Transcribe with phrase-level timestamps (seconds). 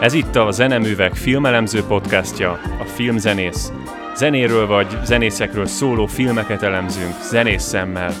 [0.00, 3.72] Ez itt a Zeneművek filmelemző podcastja, a Filmzenész.
[4.16, 8.12] Zenéről vagy zenészekről szóló filmeket elemzünk zenész szemmel.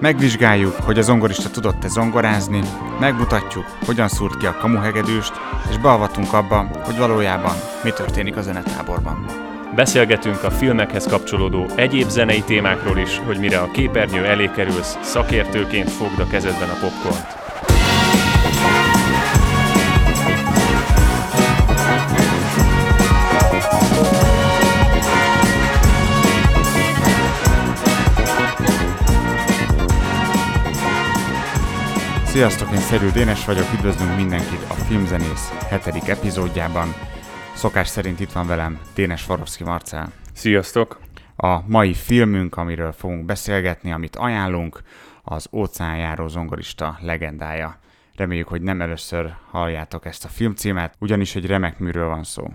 [0.00, 2.60] Megvizsgáljuk, hogy a zongorista tudott-e zongorázni,
[3.00, 5.32] megmutatjuk, hogyan szúrt ki a kamuhegedűst,
[5.70, 9.26] és beavatunk abba, hogy valójában mi történik a zenetáborban.
[9.74, 15.90] Beszélgetünk a filmekhez kapcsolódó egyéb zenei témákról is, hogy mire a képernyő elé kerülsz, szakértőként
[15.90, 17.45] fogd a kezedben a popcornt.
[32.36, 36.88] Sziasztok, én Szerű Dénes vagyok, üdvözlünk mindenkit a Filmzenész hetedik epizódjában.
[37.54, 40.12] Szokás szerint itt van velem Dénes Farovszki Marcel.
[40.32, 41.00] Sziasztok!
[41.36, 44.82] A mai filmünk, amiről fogunk beszélgetni, amit ajánlunk,
[45.22, 47.78] az óceánjáró zongorista legendája.
[48.16, 52.50] Reméljük, hogy nem először halljátok ezt a filmcímet, ugyanis egy remek műről van szó.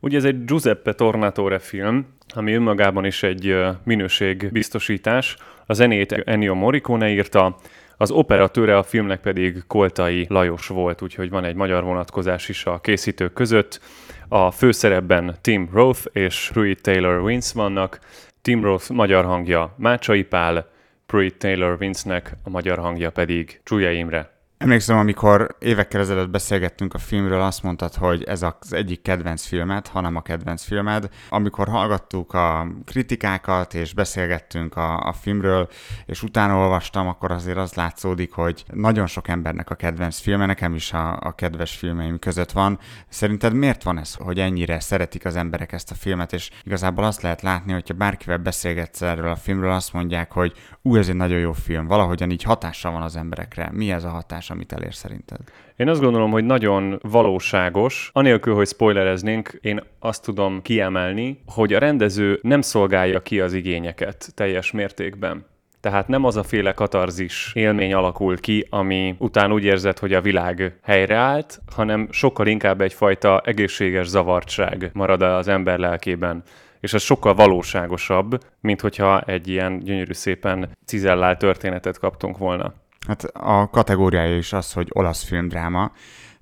[0.00, 5.36] Ugye ez egy Giuseppe Tornatore film, ami önmagában is egy minőségbiztosítás.
[5.66, 7.58] A zenét Ennio Morricone írta,
[8.00, 12.80] az operatőre a filmnek pedig Koltai Lajos volt, úgyhogy van egy magyar vonatkozás is a
[12.80, 13.80] készítők között.
[14.28, 17.98] A főszerepben Tim Roth és Pruitt Taylor Vince vannak.
[18.42, 20.70] Tim Roth magyar hangja Mácsai Pál,
[21.06, 24.37] Pruitt Taylor Vince-nek a magyar hangja pedig Csúlya Imre.
[24.58, 29.86] Emlékszem, amikor évekkel ezelőtt beszélgettünk a filmről, azt mondtad, hogy ez az egyik kedvenc filmed,
[29.86, 31.08] hanem a kedvenc filmed.
[31.28, 35.68] Amikor hallgattuk a kritikákat, és beszélgettünk a, a filmről,
[36.06, 40.74] és utána olvastam, akkor azért az látszódik, hogy nagyon sok embernek a kedvenc filme, nekem
[40.74, 42.78] is a, a kedves filmeim között van.
[43.08, 47.22] Szerinted miért van ez, hogy ennyire szeretik az emberek ezt a filmet, és igazából azt
[47.22, 50.52] lehet látni, hogyha bárkivel beszélgetsz erről a filmről, azt mondják, hogy
[50.82, 53.70] ú, ez egy nagyon jó film, valahogyan így hatással van az emberekre.
[53.72, 54.46] Mi ez a hatás?
[54.50, 55.38] Amit elér szerinted?
[55.76, 58.10] Én azt gondolom, hogy nagyon valóságos.
[58.12, 64.32] Anélkül, hogy spoilereznénk, én azt tudom kiemelni, hogy a rendező nem szolgálja ki az igényeket
[64.34, 65.46] teljes mértékben.
[65.80, 70.20] Tehát nem az a féle katarzis élmény alakul ki, ami után úgy érzed, hogy a
[70.20, 76.42] világ helyreállt, hanem sokkal inkább egyfajta egészséges zavartság marad az ember lelkében
[76.80, 82.74] és ez sokkal valóságosabb, mint hogyha egy ilyen gyönyörű szépen cizellált történetet kaptunk volna.
[83.08, 85.92] Hát a kategóriája is az, hogy olasz filmdráma,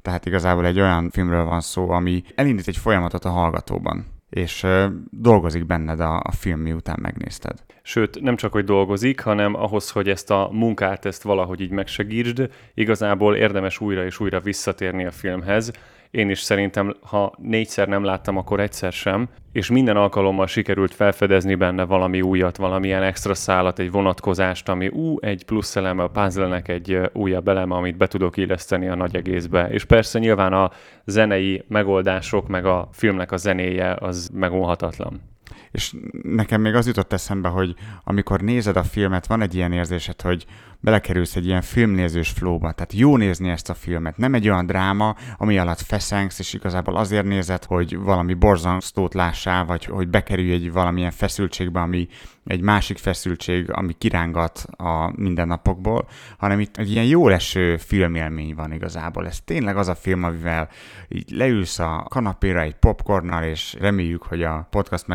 [0.02, 4.66] tehát igazából egy olyan filmről van szó, ami elindít egy folyamatot a hallgatóban, és
[5.10, 7.58] dolgozik benned a, a film, miután megnézted.
[7.82, 12.50] Sőt, nem csak, hogy dolgozik, hanem ahhoz, hogy ezt a munkát, ezt valahogy így megsegítsd,
[12.74, 15.72] igazából érdemes újra és újra visszatérni a filmhez,
[16.10, 21.54] én is szerintem, ha négyszer nem láttam, akkor egyszer sem, és minden alkalommal sikerült felfedezni
[21.54, 26.62] benne valami újat, valamilyen extra szálat, egy vonatkozást, ami ú, egy plusz eleme a puzzle
[26.64, 29.68] egy újabb eleme, amit be tudok illeszteni a nagy egészbe.
[29.68, 30.70] És persze nyilván a
[31.04, 35.20] zenei megoldások, meg a filmnek a zenéje az megóhatatlan.
[35.76, 40.20] És nekem még az jutott eszembe, hogy amikor nézed a filmet, van egy ilyen érzésed,
[40.20, 40.46] hogy
[40.80, 42.72] belekerülsz egy ilyen filmnézős flóba.
[42.72, 44.16] Tehát jó nézni ezt a filmet.
[44.16, 49.64] Nem egy olyan dráma, ami alatt feszengsz, és igazából azért nézed, hogy valami borzasztót lássál,
[49.64, 52.08] vagy hogy bekerülj egy valamilyen feszültségbe, ami
[52.44, 58.72] egy másik feszültség, ami kirángat a mindennapokból, hanem itt egy ilyen jó leső filmélmény van
[58.72, 59.26] igazából.
[59.26, 60.68] Ez tényleg az a film, amivel
[61.08, 65.06] így leülsz a kanapéra egy popcornnal, és reméljük, hogy a podcast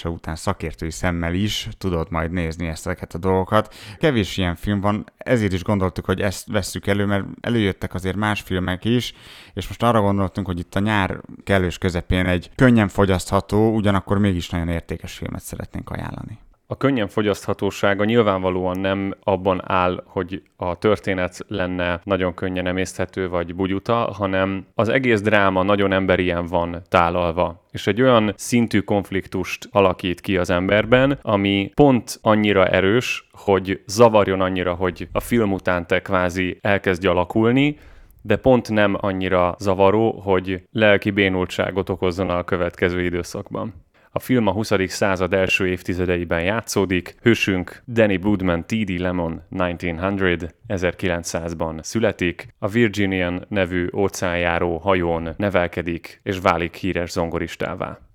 [0.00, 3.74] meghallgatása után szakértői szemmel is tudod majd nézni ezeket a dolgokat.
[3.98, 8.40] Kevés ilyen film van, ezért is gondoltuk, hogy ezt vesszük elő, mert előjöttek azért más
[8.40, 9.14] filmek is,
[9.54, 14.50] és most arra gondoltunk, hogy itt a nyár kellős közepén egy könnyen fogyasztható, ugyanakkor mégis
[14.50, 16.38] nagyon értékes filmet szeretnénk ajánlani.
[16.72, 23.54] A könnyen fogyaszthatósága nyilvánvalóan nem abban áll, hogy a történet lenne nagyon könnyen emészthető vagy
[23.54, 27.64] bugyuta, hanem az egész dráma nagyon emberien van tálalva.
[27.70, 34.40] És egy olyan szintű konfliktust alakít ki az emberben, ami pont annyira erős, hogy zavarjon
[34.40, 37.78] annyira, hogy a film után te kvázi elkezdj alakulni,
[38.22, 43.74] de pont nem annyira zavaró, hogy lelki bénultságot okozzon a következő időszakban.
[44.12, 44.72] A film a 20.
[44.86, 47.14] század első évtizedeiben játszódik.
[47.22, 48.98] Hősünk Danny Woodman T.D.
[48.98, 52.54] Lemon 1900 1900-ban születik.
[52.58, 58.09] A Virginian nevű óceánjáró hajón nevelkedik és válik híres zongoristává.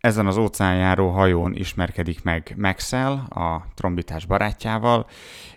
[0.00, 5.06] Ezen az óceánjáró hajón ismerkedik meg Maxell, a trombitás barátjával,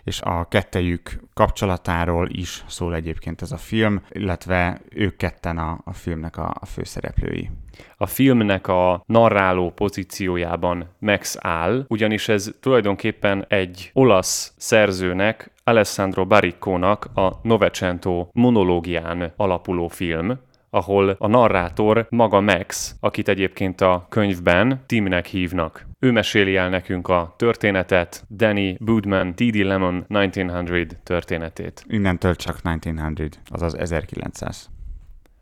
[0.02, 5.92] és a kettejük kapcsolatáról is szól egyébként ez a film, illetve ők ketten a, a
[5.92, 7.50] filmnek a, a főszereplői.
[7.96, 17.04] A filmnek a narráló pozíciójában Max áll, ugyanis ez tulajdonképpen egy olasz szerzőnek, Alessandro Bariccónak
[17.14, 20.38] a Novecento monológián alapuló film,
[20.74, 25.86] ahol a narrátor maga Max, akit egyébként a könyvben Timnek hívnak.
[25.98, 29.54] Ő meséli el nekünk a történetet, Danny Boodman, T.D.
[29.54, 31.84] Lemon 1900 történetét.
[31.88, 34.70] Innentől csak 1900, azaz 1900.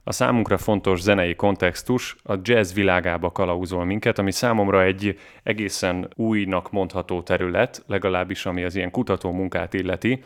[0.05, 6.71] A számunkra fontos zenei kontextus a jazz világába kalauzol minket, ami számomra egy egészen újnak
[6.71, 10.23] mondható terület, legalábbis ami az ilyen kutató munkát illeti.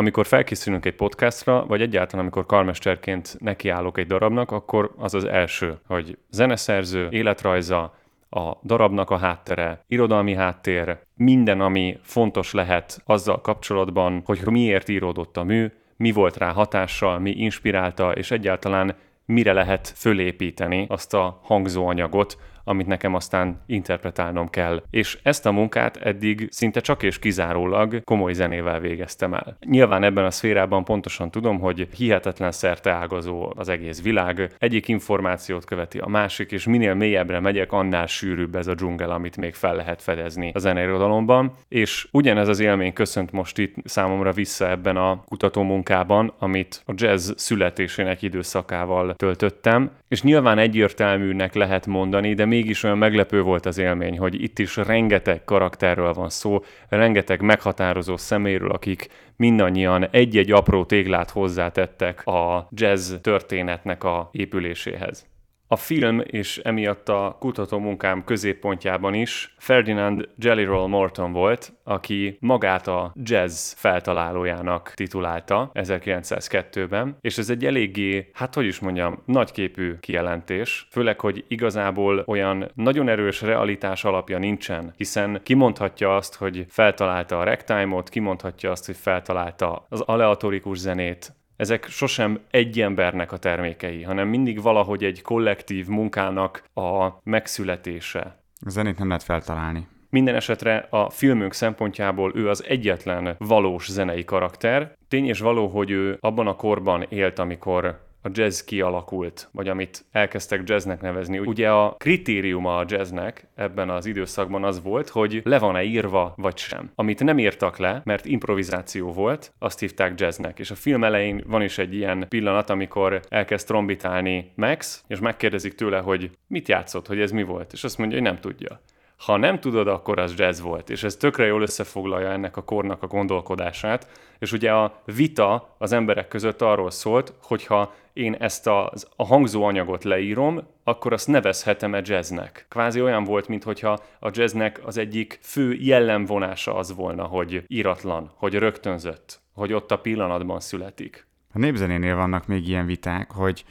[0.00, 5.78] Amikor felkészülünk egy podcastra, vagy egyáltalán amikor karmesterként nekiállok egy darabnak, akkor az az első,
[5.86, 7.94] hogy zeneszerző, életrajza,
[8.30, 15.36] a darabnak a háttere, irodalmi háttér, minden, ami fontos lehet azzal kapcsolatban, hogy miért íródott
[15.36, 21.40] a mű, mi volt rá hatással, mi inspirálta, és egyáltalán mire lehet fölépíteni azt a
[21.42, 24.82] hangzóanyagot, amit nekem aztán interpretálnom kell.
[24.90, 29.56] És ezt a munkát eddig szinte csak és kizárólag komoly zenével végeztem el.
[29.66, 35.64] Nyilván ebben a szférában pontosan tudom, hogy hihetetlen szerte ágazó az egész világ, egyik információt
[35.64, 39.74] követi a másik, és minél mélyebbre megyek, annál sűrűbb ez a dzsungel, amit még fel
[39.74, 41.52] lehet fedezni a zeneirodalomban.
[41.68, 46.92] És ugyanez az élmény köszönt most itt számomra vissza ebben a kutató munkában, amit a
[46.94, 53.78] jazz születésének időszakával töltöttem, és nyilván egyértelműnek lehet mondani, de mégis olyan meglepő volt az
[53.78, 60.84] élmény, hogy itt is rengeteg karakterről van szó, rengeteg meghatározó szeméről, akik mindannyian egy-egy apró
[60.84, 65.26] téglát hozzátettek a jazz történetnek a épüléséhez.
[65.72, 72.86] A film és emiatt a kutatómunkám középpontjában is Ferdinand Jelly Roll Morton volt, aki magát
[72.86, 80.88] a jazz feltalálójának titulálta 1902-ben, és ez egy eléggé, hát hogy is mondjam, nagyképű kijelentés,
[80.90, 87.44] főleg, hogy igazából olyan nagyon erős realitás alapja nincsen, hiszen kimondhatja azt, hogy feltalálta a
[87.44, 94.28] ragtime-ot, kimondhatja azt, hogy feltalálta az aleatorikus zenét, ezek sosem egy embernek a termékei, hanem
[94.28, 98.42] mindig valahogy egy kollektív munkának a megszületése.
[98.66, 99.86] A zenét nem lehet feltalálni.
[100.10, 104.92] Minden esetre a filmünk szempontjából ő az egyetlen valós zenei karakter.
[105.08, 110.04] Tény és való, hogy ő abban a korban élt, amikor a jazz kialakult, vagy amit
[110.12, 111.38] elkezdtek jazznek nevezni.
[111.38, 116.56] Ugye a kritériuma a jazznek ebben az időszakban az volt, hogy le van-e írva, vagy
[116.56, 116.90] sem.
[116.94, 120.58] Amit nem írtak le, mert improvizáció volt, azt hívták jazznek.
[120.58, 125.74] És a film elején van is egy ilyen pillanat, amikor elkezd trombitálni Max, és megkérdezik
[125.74, 128.80] tőle, hogy mit játszott, hogy ez mi volt, és azt mondja, hogy nem tudja.
[129.24, 133.02] Ha nem tudod, akkor az jazz volt, és ez tökre jól összefoglalja ennek a kornak
[133.02, 134.08] a gondolkodását,
[134.38, 140.04] és ugye a vita az emberek között arról szólt, hogyha én ezt a, a hangzóanyagot
[140.04, 142.66] leírom, akkor azt nevezhetem-e jazznek.
[142.68, 148.54] Kvázi olyan volt, mintha a jazznek az egyik fő jellemvonása az volna, hogy íratlan, hogy
[148.54, 151.26] rögtönzött, hogy ott a pillanatban születik.
[151.52, 153.64] A népzenénél vannak még ilyen viták, hogy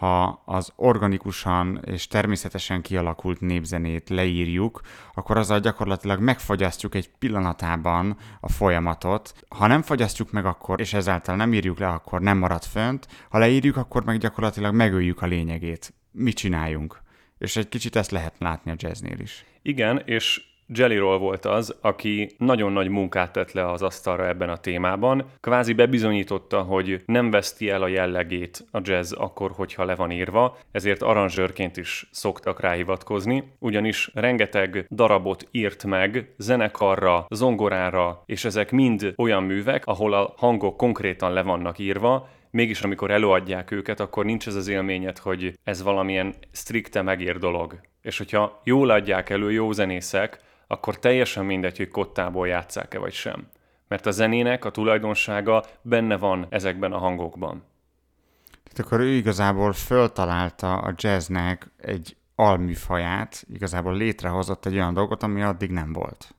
[0.00, 4.80] ha az organikusan és természetesen kialakult népzenét leírjuk,
[5.14, 9.34] akkor azzal gyakorlatilag megfogyasztjuk egy pillanatában a folyamatot.
[9.48, 13.06] Ha nem fogyasztjuk meg akkor, és ezáltal nem írjuk le, akkor nem marad fönt.
[13.30, 15.94] Ha leírjuk, akkor meg gyakorlatilag megöljük a lényegét.
[16.10, 17.02] Mit csináljunk?
[17.38, 19.44] És egy kicsit ezt lehet látni a jazznél is.
[19.62, 20.42] Igen, és
[20.74, 25.24] Jelly Roll volt az, aki nagyon nagy munkát tett le az asztalra ebben a témában.
[25.40, 30.58] Kvázi bebizonyította, hogy nem veszti el a jellegét a jazz akkor, hogyha le van írva,
[30.72, 38.70] ezért aranzsőrként is szoktak rá hivatkozni, ugyanis rengeteg darabot írt meg zenekarra, zongorára, és ezek
[38.70, 44.24] mind olyan művek, ahol a hangok konkrétan le vannak írva, mégis amikor előadják őket, akkor
[44.24, 47.80] nincs ez az élményed, hogy ez valamilyen strikte megér dolog.
[48.02, 50.38] És hogyha jól adják elő jó zenészek,
[50.72, 53.48] akkor teljesen mindegy, hogy kottából játszák-e vagy sem.
[53.88, 57.64] Mert a zenének a tulajdonsága benne van ezekben a hangokban.
[58.62, 65.42] Tehát akkor ő igazából föltalálta a jazznek egy alműfaját, igazából létrehozott egy olyan dolgot, ami
[65.42, 66.34] addig nem volt.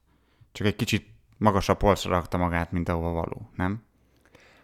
[0.52, 1.06] Csak egy kicsit
[1.38, 3.84] magasabb polcra rakta magát, mint ahova való, nem?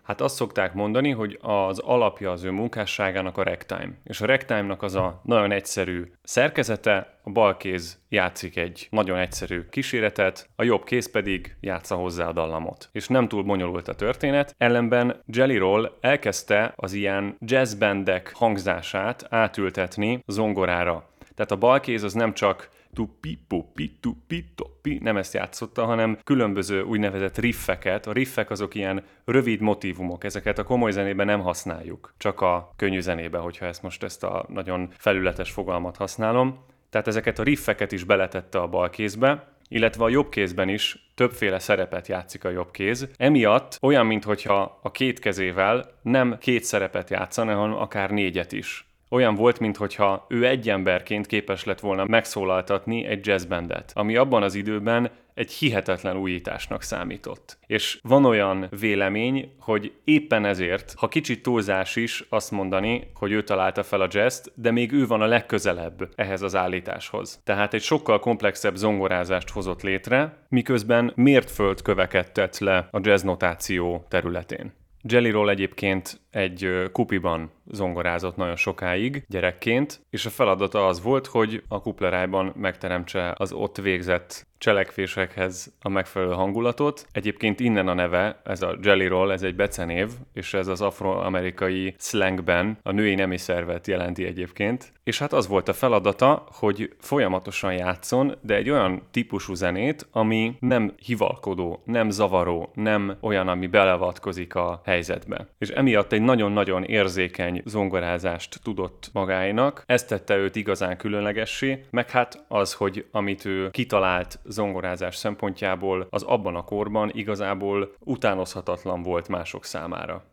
[0.07, 3.91] Hát azt szokták mondani, hogy az alapja az ő munkásságának a ragtime.
[4.03, 9.65] És a ragtime-nak az a nagyon egyszerű szerkezete, a bal kéz játszik egy nagyon egyszerű
[9.69, 12.89] kíséretet, a jobb kéz pedig játsza hozzá a dallamot.
[12.91, 20.23] És nem túl bonyolult a történet, ellenben Jelly Roll elkezdte az ilyen jazzbandek hangzását átültetni
[20.27, 21.09] zongorára.
[21.35, 26.17] Tehát a bal kéz az nem csak tupi, popi, tupi, topi, nem ezt játszotta, hanem
[26.23, 28.07] különböző úgynevezett riffeket.
[28.07, 32.99] A riffek azok ilyen rövid motivumok, ezeket a komoly zenében nem használjuk, csak a könnyű
[32.99, 36.65] zenében, hogyha ezt most ezt a nagyon felületes fogalmat használom.
[36.89, 41.59] Tehát ezeket a riffeket is beletette a bal kézbe, illetve a jobb kézben is többféle
[41.59, 43.09] szerepet játszik a jobb kéz.
[43.17, 49.35] Emiatt olyan, mintha a két kezével nem két szerepet játszana, hanem akár négyet is Olyan
[49.35, 55.11] volt, mintha ő egy emberként képes lett volna megszólaltatni egy jazzbandet, ami abban az időben
[55.33, 57.57] egy hihetetlen újításnak számított.
[57.67, 63.43] És van olyan vélemény, hogy éppen ezért, ha kicsit túlzás is azt mondani, hogy ő
[63.43, 67.41] találta fel a jazzt, de még ő van a legközelebb ehhez az állításhoz.
[67.43, 74.05] Tehát egy sokkal komplexebb zongorázást hozott létre, miközben mért földköveket tett le a jazz notáció
[74.09, 74.73] területén.
[75.09, 81.63] Jelly Roll egyébként egy kupiban zongorázott nagyon sokáig gyerekként, és a feladata az volt, hogy
[81.67, 87.07] a kuplerájban megteremtse az ott végzett cselekvésekhez a megfelelő hangulatot.
[87.11, 91.95] Egyébként innen a neve, ez a Jelly Roll, ez egy becenév, és ez az afroamerikai
[91.97, 94.91] slangben a női nemi szervet jelenti egyébként.
[95.03, 100.55] És hát az volt a feladata, hogy folyamatosan játszon, de egy olyan típusú zenét, ami
[100.59, 105.47] nem hivalkodó, nem zavaró, nem olyan, ami belevatkozik a helyzetbe.
[105.57, 109.83] És emiatt egy nagyon-nagyon érzékeny zongorázást tudott magáinak.
[109.85, 116.23] Ez tette őt igazán különlegessé, meg hát az, hogy amit ő kitalált zongorázás szempontjából, az
[116.23, 120.23] abban a korban igazából utánozhatatlan volt mások számára.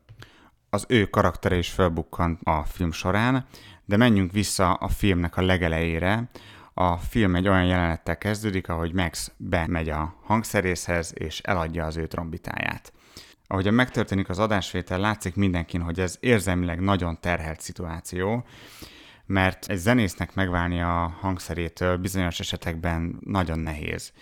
[0.70, 3.46] Az ő karaktere is felbukkant a film során,
[3.84, 6.30] de menjünk vissza a filmnek a legelejére.
[6.74, 12.06] A film egy olyan jelenettel kezdődik, ahogy Max bemegy a hangszerészhez, és eladja az ő
[12.06, 12.92] trombitáját.
[13.54, 18.44] Ahogyan megtörténik az adásvétel, látszik mindenkin, hogy ez érzelmileg nagyon terhelt szituáció,
[19.26, 24.12] mert egy zenésznek megválni a hangszerétől bizonyos esetekben nagyon nehéz.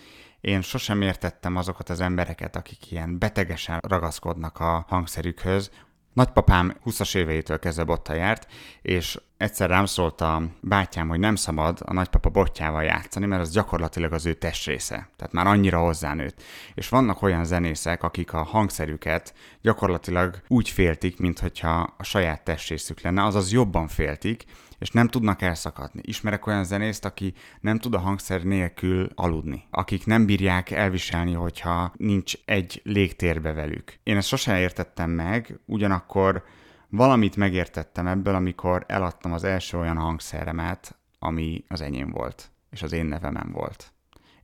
[0.41, 5.71] Én sosem értettem azokat az embereket, akik ilyen betegesen ragaszkodnak a hangszerükhöz,
[6.13, 8.47] Nagypapám 20-as éveitől kezdve botta járt,
[8.83, 13.53] és egyszer rám szólt a bátyám, hogy nem szabad a nagypapa botjával játszani, mert az
[13.53, 15.09] gyakorlatilag az ő testrésze.
[15.17, 16.43] Tehát már annyira hozzánőtt.
[16.75, 23.25] És vannak olyan zenészek, akik a hangszerüket gyakorlatilag úgy féltik, mintha a saját testrészük lenne,
[23.25, 24.45] azaz jobban féltik,
[24.79, 26.01] és nem tudnak elszakadni.
[26.05, 31.93] Ismerek olyan zenészt, aki nem tud a hangszer nélkül aludni, akik nem bírják elviselni, hogyha
[31.97, 33.99] nincs egy légtérbe velük.
[34.03, 36.45] Én ezt sosem értettem meg, ugyanakkor
[36.93, 42.93] valamit megértettem ebből, amikor eladtam az első olyan hangszeremet, ami az enyém volt, és az
[42.93, 43.93] én nevemen volt.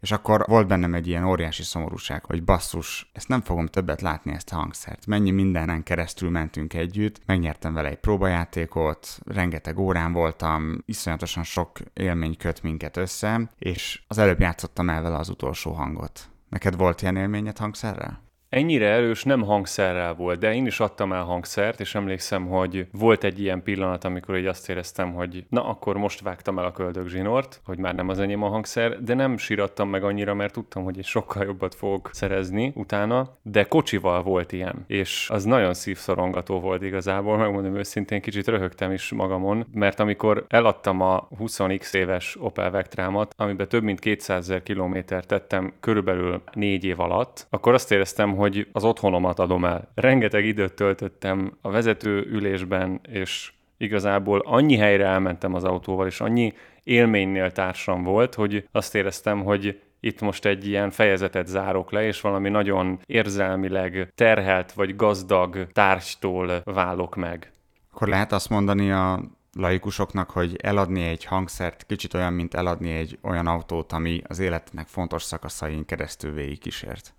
[0.01, 4.33] És akkor volt bennem egy ilyen óriási szomorúság, hogy basszus, ezt nem fogom többet látni
[4.33, 5.07] ezt a hangszert.
[5.07, 12.37] Mennyi mindenen keresztül mentünk együtt, megnyertem vele egy próbajátékot, rengeteg órán voltam, iszonyatosan sok élmény
[12.37, 16.29] köt minket össze, és az előbb játszottam el vele az utolsó hangot.
[16.49, 18.28] Neked volt ilyen élményed hangszerrel?
[18.49, 23.25] Ennyire erős nem hangszerrel volt, de én is adtam el hangszert, és emlékszem, hogy volt
[23.25, 27.61] egy ilyen pillanat, amikor így azt éreztem, hogy na akkor most vágtam el a köldögzsinort,
[27.65, 30.99] hogy már nem az enyém a hangszer, de nem sírattam meg annyira, mert tudtam, hogy
[30.99, 36.83] egy sokkal jobbat fogok szerezni utána, de kocsival volt ilyen, és az nagyon szívszorongató volt
[36.83, 43.35] igazából, megmondom őszintén, kicsit röhögtem is magamon, mert amikor eladtam a 20x éves Opel Vectrámat,
[43.37, 48.69] amiben több mint 200 ezer kilométert tettem körülbelül négy év alatt, akkor azt éreztem, hogy
[48.73, 49.91] az otthonomat adom el.
[49.95, 56.53] Rengeteg időt töltöttem a vezető ülésben, és igazából annyi helyre elmentem az autóval, és annyi
[56.83, 62.21] élménynél társam volt, hogy azt éreztem, hogy itt most egy ilyen fejezetet zárok le, és
[62.21, 67.53] valami nagyon érzelmileg terhelt vagy gazdag társtól válok meg.
[67.93, 69.21] Akkor lehet azt mondani a
[69.53, 74.87] laikusoknak, hogy eladni egy hangszert kicsit olyan, mint eladni egy olyan autót, ami az életnek
[74.87, 77.15] fontos szakaszain keresztül végig kísért.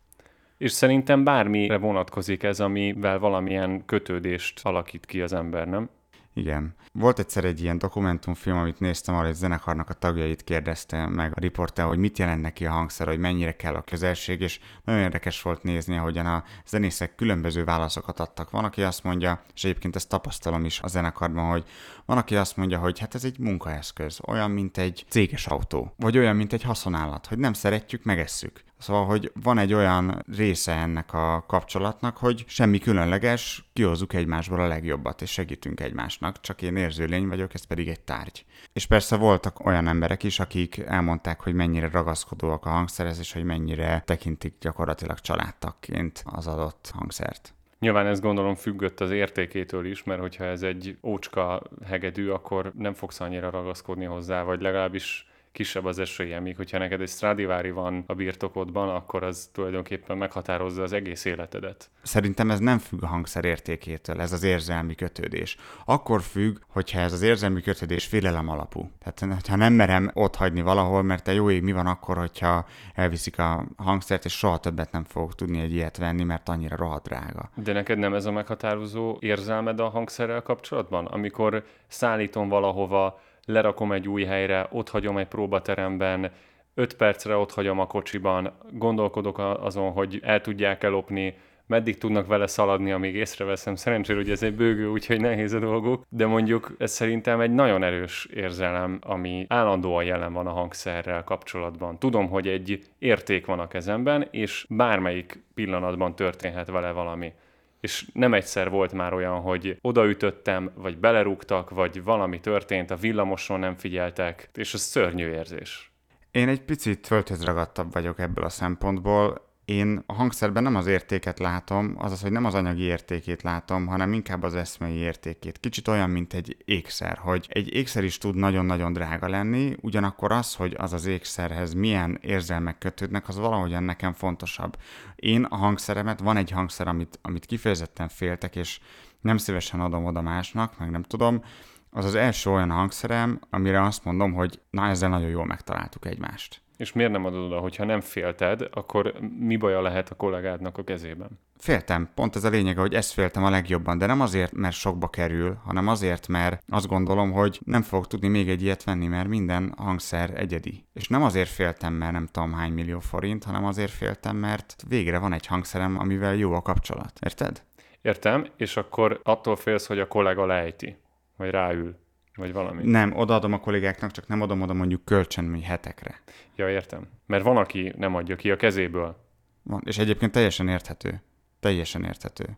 [0.60, 5.89] És szerintem bármire vonatkozik ez, amivel valamilyen kötődést alakít ki az ember, nem?
[6.34, 6.75] Igen.
[6.92, 11.39] Volt egyszer egy ilyen dokumentumfilm, amit néztem, ahol egy zenekarnak a tagjait kérdezte meg a
[11.39, 15.42] riporter, hogy mit jelent neki a hangszer, hogy mennyire kell a közelség, és nagyon érdekes
[15.42, 18.50] volt nézni, ahogyan a zenészek különböző válaszokat adtak.
[18.50, 21.63] Van, aki azt mondja, és egyébként ezt tapasztalom is a zenekarban, hogy
[22.06, 26.18] van, aki azt mondja, hogy hát ez egy munkaeszköz, olyan, mint egy céges autó, vagy
[26.18, 28.68] olyan, mint egy haszonállat, hogy nem szeretjük, megesszük.
[28.79, 34.67] Szóval, hogy van egy olyan része ennek a kapcsolatnak, hogy semmi különleges, kihozzuk egymásból a
[34.67, 38.45] legjobbat, és segítünk egymásnak, csak én érző lény vagyok, ez pedig egy tárgy.
[38.74, 43.43] És persze voltak olyan emberek is, akik elmondták, hogy mennyire ragaszkodóak a hangszerhez, és hogy
[43.43, 47.53] mennyire tekintik gyakorlatilag családtakként az adott hangszert.
[47.79, 52.93] Nyilván ez gondolom függött az értékétől is, mert hogyha ez egy ócska hegedű, akkor nem
[52.93, 58.03] fogsz annyira ragaszkodni hozzá, vagy legalábbis kisebb az esélye, míg hogyha neked egy Stradivari van
[58.08, 61.89] a birtokodban, akkor az tulajdonképpen meghatározza az egész életedet.
[62.01, 65.58] Szerintem ez nem függ a hangszer értékétől, ez az érzelmi kötődés.
[65.86, 68.91] Akkor függ, hogyha ez az érzelmi kötődés félelem alapú.
[69.00, 72.65] Tehát ha nem merem ott hagyni valahol, mert te jó ég, mi van akkor, hogyha
[72.96, 77.08] elviszik a hangszert, és soha többet nem fogok tudni egy ilyet venni, mert annyira rohadt
[77.08, 77.50] drága.
[77.56, 81.06] De neked nem ez a meghatározó érzelmed a hangszerrel kapcsolatban?
[81.06, 86.32] Amikor szállítom valahova, lerakom egy új helyre, ott hagyom egy próbateremben,
[86.74, 92.48] öt percre ott hagyom a kocsiban, gondolkodok azon, hogy el tudják elopni, meddig tudnak vele
[92.48, 93.75] szaladni, amíg észreveszem.
[93.75, 97.84] Szerencsére, hogy ez egy bőgő, úgyhogy nehéz a dolgok, de mondjuk ez szerintem egy nagyon
[97.84, 102.00] erős érzelem, ami állandóan jelen van a hangszerrel kapcsolatban.
[102.00, 107.34] Tudom, hogy egy érték van a kezemben, és bármelyik pillanatban történhet vele valami
[107.79, 113.59] és nem egyszer volt már olyan, hogy odaütöttem, vagy belerúgtak, vagy valami történt, a villamoson
[113.59, 115.91] nem figyeltek, és ez szörnyű érzés.
[116.31, 119.49] Én egy picit földhöz ragadtabb vagyok ebből a szempontból.
[119.69, 124.13] Én a hangszerben nem az értéket látom, azaz, hogy nem az anyagi értékét látom, hanem
[124.13, 125.59] inkább az eszmei értékét.
[125.59, 130.55] Kicsit olyan, mint egy ékszer, hogy egy ékszer is tud nagyon-nagyon drága lenni, ugyanakkor az,
[130.55, 134.77] hogy az az ékszerhez milyen érzelmek kötődnek, az valahogyan nekem fontosabb.
[135.15, 138.79] Én a hangszeremet, van egy hangszer, amit, amit kifejezetten féltek, és
[139.21, 141.43] nem szívesen adom oda másnak, meg nem tudom,
[141.89, 146.61] az az első olyan hangszerem, amire azt mondom, hogy na ezzel nagyon jól megtaláltuk egymást.
[146.79, 150.83] És miért nem adod oda, hogyha nem félted, akkor mi baja lehet a kollégádnak a
[150.83, 151.39] kezében?
[151.57, 155.07] Féltem, pont ez a lényege, hogy ezt féltem a legjobban, de nem azért, mert sokba
[155.09, 159.27] kerül, hanem azért, mert azt gondolom, hogy nem fogok tudni még egy ilyet venni, mert
[159.27, 160.86] minden hangszer egyedi.
[160.93, 165.19] És nem azért féltem, mert nem tudom hány millió forint, hanem azért féltem, mert végre
[165.19, 167.19] van egy hangszerem, amivel jó a kapcsolat.
[167.25, 167.63] Érted?
[168.01, 170.98] Értem, és akkor attól félsz, hogy a kollega lejti,
[171.38, 171.95] vagy ráül.
[172.39, 172.81] Vagy valami.
[172.84, 176.19] Nem, odaadom a kollégáknak, csak nem adom oda mondjuk kölcsön, hogy hetekre.
[176.55, 177.08] Ja, értem.
[177.25, 179.15] Mert van, aki nem adja ki a kezéből.
[179.63, 181.22] Van, és egyébként teljesen érthető.
[181.60, 182.58] Teljesen érthető.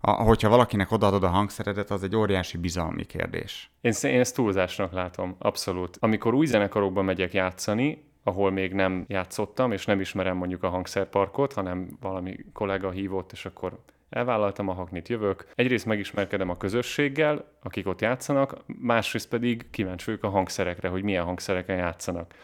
[0.00, 3.70] A, hogyha valakinek odaadod a hangszeredet, az egy óriási bizalmi kérdés.
[3.80, 5.96] Én, én ezt túlzásnak látom, abszolút.
[6.00, 11.52] Amikor új zenekarokba megyek játszani, ahol még nem játszottam, és nem ismerem mondjuk a hangszerparkot,
[11.52, 13.78] hanem valami kollega hívott, és akkor
[14.10, 15.46] elvállaltam a haknit, jövök.
[15.54, 21.24] Egyrészt megismerkedem a közösséggel, akik ott játszanak, másrészt pedig kíváncsi vagyok a hangszerekre, hogy milyen
[21.24, 22.34] hangszereken játszanak.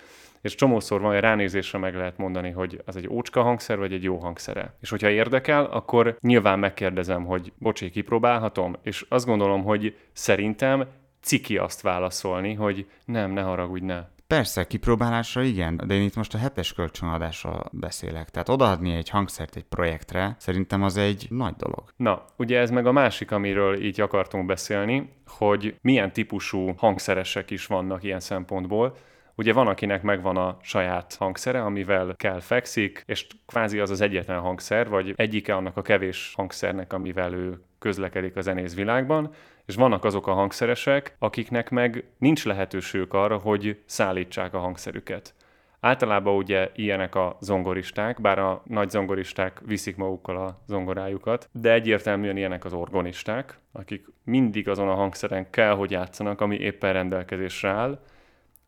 [0.40, 4.02] És csomószor van, hogy ránézésre meg lehet mondani, hogy az egy ócska hangszer, vagy egy
[4.02, 4.74] jó hangszere.
[4.80, 8.76] És hogyha érdekel, akkor nyilván megkérdezem, hogy bocsé, kipróbálhatom?
[8.82, 10.86] És azt gondolom, hogy szerintem
[11.20, 14.04] ciki azt válaszolni, hogy nem, ne haragudj, ne.
[14.32, 18.30] Persze, kipróbálásra igen, de én itt most a hetes kölcsönadásról beszélek.
[18.30, 21.84] Tehát odaadni egy hangszert egy projektre, szerintem az egy nagy dolog.
[21.96, 27.66] Na, ugye ez meg a másik, amiről így akartunk beszélni, hogy milyen típusú hangszeresek is
[27.66, 28.96] vannak ilyen szempontból.
[29.34, 34.40] Ugye van, akinek megvan a saját hangszere, amivel kell fekszik, és kvázi az az egyetlen
[34.40, 39.34] hangszer, vagy egyike annak a kevés hangszernek, amivel ő közlekedik a zenész világban,
[39.66, 45.34] és vannak azok a hangszeresek, akiknek meg nincs lehetőségük arra, hogy szállítsák a hangszerüket.
[45.80, 52.36] Általában ugye ilyenek a zongoristák, bár a nagy zongoristák viszik magukkal a zongorájukat, de egyértelműen
[52.36, 58.00] ilyenek az orgonisták, akik mindig azon a hangszeren kell, hogy játszanak, ami éppen rendelkezésre áll.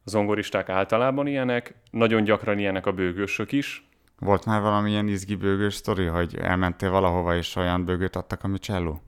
[0.05, 3.89] A zongoristák általában ilyenek, nagyon gyakran ilyenek a bőgősök is.
[4.19, 9.03] Volt már valamilyen izgi bőgős sztori, hogy elmentél valahova és olyan bőgőt adtak, ami cselló?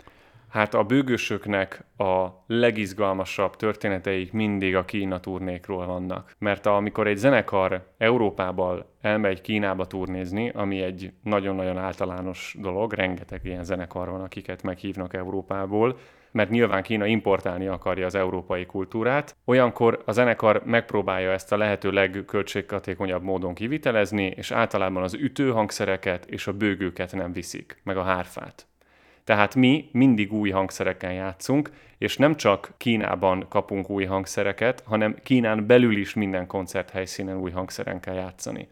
[0.56, 6.34] Hát a bőgősöknek a legizgalmasabb történeteik mindig a Kína turnékról vannak.
[6.38, 13.64] Mert amikor egy zenekar Európából elmegy Kínába turnézni, ami egy nagyon-nagyon általános dolog, rengeteg ilyen
[13.64, 15.98] zenekar van, akiket meghívnak Európából,
[16.30, 21.90] mert nyilván Kína importálni akarja az európai kultúrát, olyankor a zenekar megpróbálja ezt a lehető
[21.90, 28.66] legköltséghatékonyabb módon kivitelezni, és általában az ütőhangszereket és a bőgőket nem viszik, meg a hárfát.
[29.26, 35.66] Tehát mi mindig új hangszereken játszunk, és nem csak Kínában kapunk új hangszereket, hanem Kínán
[35.66, 38.68] belül is minden koncerthelyszínen új hangszeren kell játszani.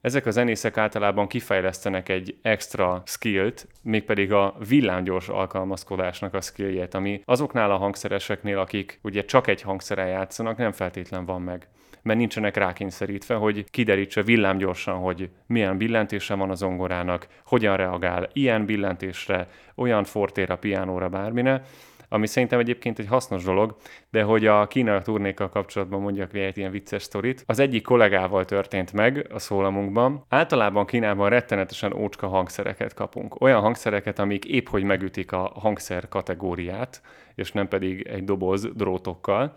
[0.00, 7.22] Ezek a zenészek általában kifejlesztenek egy extra skillt, mégpedig a villámgyors alkalmazkodásnak a skilljét, ami
[7.24, 11.68] azoknál a hangszereseknél, akik ugye csak egy hangszeren játszanak, nem feltétlen van meg
[12.04, 18.64] mert nincsenek rákényszerítve, hogy kiderítse villámgyorsan, hogy milyen billentése van a zongorának, hogyan reagál ilyen
[18.64, 21.62] billentésre, olyan fortéra, piánóra, bármine,
[22.08, 23.76] ami szerintem egyébként egy hasznos dolog,
[24.10, 27.44] de hogy a kínai turnékkal kapcsolatban mondjak még egy ilyen vicces sztorit.
[27.46, 30.24] Az egyik kollégával történt meg a szólamunkban.
[30.28, 33.40] Általában Kínában rettenetesen ócska hangszereket kapunk.
[33.40, 37.02] Olyan hangszereket, amik épp hogy megütik a hangszer kategóriát,
[37.34, 39.56] és nem pedig egy doboz drótokkal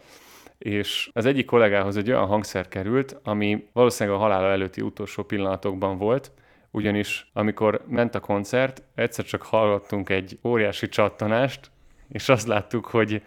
[0.58, 5.98] és az egyik kollégához egy olyan hangszer került, ami valószínűleg a halála előtti utolsó pillanatokban
[5.98, 6.32] volt,
[6.72, 11.72] ugyanis amikor ment a koncert, egyszer csak hallottunk egy óriási csattanást,
[12.10, 13.22] és azt láttuk, hogy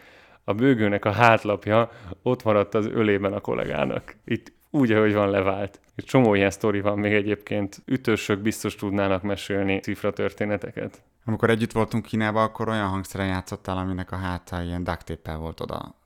[0.44, 1.90] a bőgőnek a hátlapja
[2.22, 4.16] ott maradt az ölében a kollégának.
[4.24, 5.80] Itt úgy, ahogy van levált.
[5.94, 7.82] Egy csomó ilyen sztori van még egyébként.
[7.86, 11.02] Ütősök biztos tudnának mesélni cifra történeteket.
[11.24, 15.99] Amikor együtt voltunk Kínában, akkor olyan hangszeren játszottál, aminek a háta ilyen duct volt oda.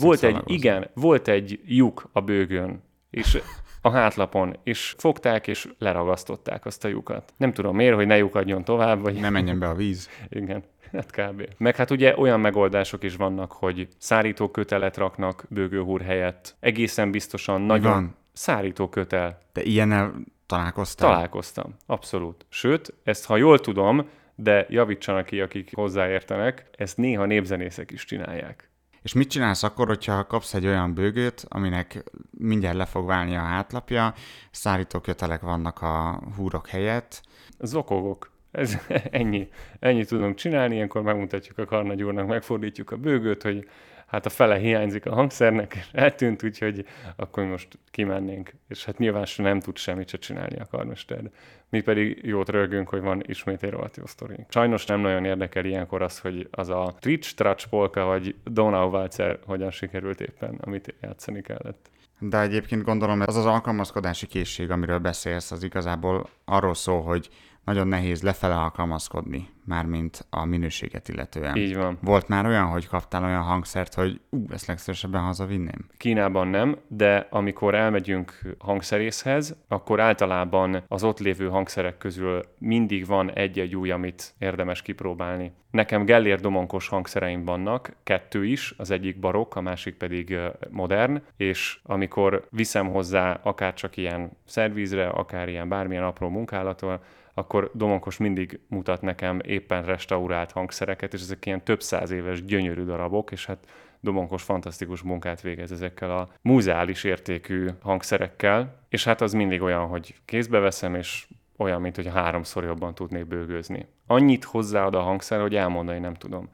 [0.00, 3.42] Volt egy, igen, volt egy lyuk a bőgőn, és
[3.80, 7.32] a hátlapon, és fogták és leragasztották azt a lyukat.
[7.36, 9.20] Nem tudom miért, hogy ne lyukadjon tovább, vagy...
[9.20, 10.08] Ne menjen be a víz.
[10.28, 10.62] igen.
[10.92, 11.48] Hát kb.
[11.56, 16.56] Meg hát ugye olyan megoldások is vannak, hogy szárító kötelet raknak bőgőhúr helyett.
[16.60, 17.92] Egészen biztosan nagyon...
[17.92, 18.16] Van?
[18.32, 19.38] Szárító kötel.
[19.52, 20.14] De ilyennel
[20.46, 21.10] találkoztál?
[21.10, 22.46] Találkoztam, abszolút.
[22.48, 28.70] Sőt, ezt ha jól tudom, de javítsanak ki, akik hozzáértenek, ezt néha népzenészek is csinálják.
[29.02, 33.40] És mit csinálsz akkor, hogyha kapsz egy olyan bőgőt, aminek mindjárt le fog válni a
[33.40, 34.14] hátlapja,
[34.50, 37.22] szárító kötelek vannak a húrok helyett?
[37.58, 38.30] Zokogok.
[38.50, 38.78] Ez
[39.10, 39.48] ennyi.
[39.78, 43.68] Ennyi tudunk csinálni, ilyenkor megmutatjuk a karnagy úrnak, megfordítjuk a bőgőt, hogy
[44.12, 46.84] hát a fele hiányzik a hangszernek, eltűnt, úgyhogy
[47.16, 48.52] akkor most kimennénk.
[48.68, 51.20] És hát nyilván sem nem tud semmit se csinálni a karmester.
[51.68, 54.46] Mi pedig jót rögünk, hogy van ismét egy rohadt jó sztorink.
[54.48, 59.38] Sajnos nem nagyon érdekel ilyenkor az, hogy az a Twitch, Trach Polka vagy Donau Walzer
[59.46, 61.90] hogyan sikerült éppen, amit játszani kellett.
[62.18, 67.28] De egyébként gondolom, az az alkalmazkodási készség, amiről beszélsz, az igazából arról szól, hogy
[67.64, 71.56] nagyon nehéz lefele alkalmazkodni, mármint a minőséget illetően.
[71.56, 71.98] Így van.
[72.02, 75.86] Volt már olyan, hogy kaptál olyan hangszert, hogy ú, ezt legszívesebben hazavinném?
[75.96, 83.32] Kínában nem, de amikor elmegyünk hangszerészhez, akkor általában az ott lévő hangszerek közül mindig van
[83.32, 85.52] egy-egy új, amit érdemes kipróbálni.
[85.70, 90.38] Nekem Gellér domonkos hangszereim vannak, kettő is, az egyik barokk, a másik pedig
[90.70, 97.02] modern, és amikor viszem hozzá akár csak ilyen szervízre, akár ilyen bármilyen apró munkálattal,
[97.34, 102.84] akkor Domonkos mindig mutat nekem éppen restaurált hangszereket, és ezek ilyen több száz éves gyönyörű
[102.84, 103.66] darabok, és hát
[104.00, 110.14] Domonkos fantasztikus munkát végez ezekkel a múzeális értékű hangszerekkel, és hát az mindig olyan, hogy
[110.24, 113.86] kézbe veszem, és olyan, mint hogy háromszor jobban tudnék bőgőzni.
[114.06, 116.48] Annyit hozzáad a hangszer, hogy elmondani nem tudom.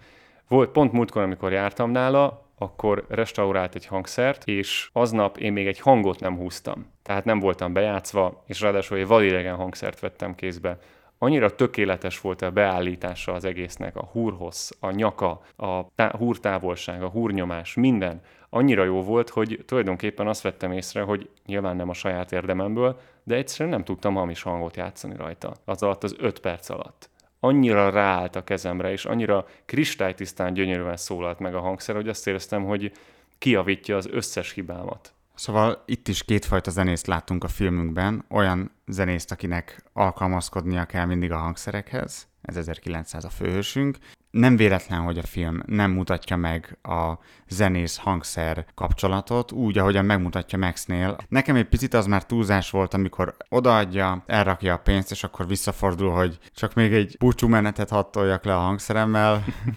[0.49, 5.81] Volt pont múltkor, amikor jártam nála, akkor restaurált egy hangszert, és aznap én még egy
[5.81, 6.87] hangot nem húztam.
[7.03, 10.79] Tehát nem voltam bejátszva, és ráadásul egy vadidegen hangszert vettem kézbe.
[11.19, 17.09] Annyira tökéletes volt a beállítása az egésznek, a húrhossz, a nyaka, a tá- húrtávolság, a
[17.09, 18.21] húrnyomás, minden.
[18.51, 23.35] Annyira jó volt, hogy tulajdonképpen azt vettem észre, hogy nyilván nem a saját érdememből, de
[23.35, 25.53] egyszerűen nem tudtam hamis hangot játszani rajta.
[25.65, 31.39] Az alatt az öt perc alatt annyira ráállt a kezemre, és annyira kristálytisztán gyönyörűen szólalt
[31.39, 32.93] meg a hangszer, hogy azt éreztem, hogy
[33.39, 35.13] kiavítja az összes hibámat.
[35.35, 41.37] Szóval itt is kétfajta zenészt láttunk a filmünkben, olyan zenészt, akinek alkalmazkodnia kell mindig a
[41.37, 43.99] hangszerekhez, ez 1900 a főhősünk,
[44.39, 47.13] nem véletlen, hogy a film nem mutatja meg a
[47.49, 51.17] zenész-hangszer kapcsolatot, úgy, ahogyan megmutatja Maxnél.
[51.29, 56.13] Nekem egy picit az már túlzás volt, amikor odaadja, elrakja a pénzt, és akkor visszafordul,
[56.13, 59.45] hogy csak még egy búcsú menetet hattoljak le a hangszeremmel.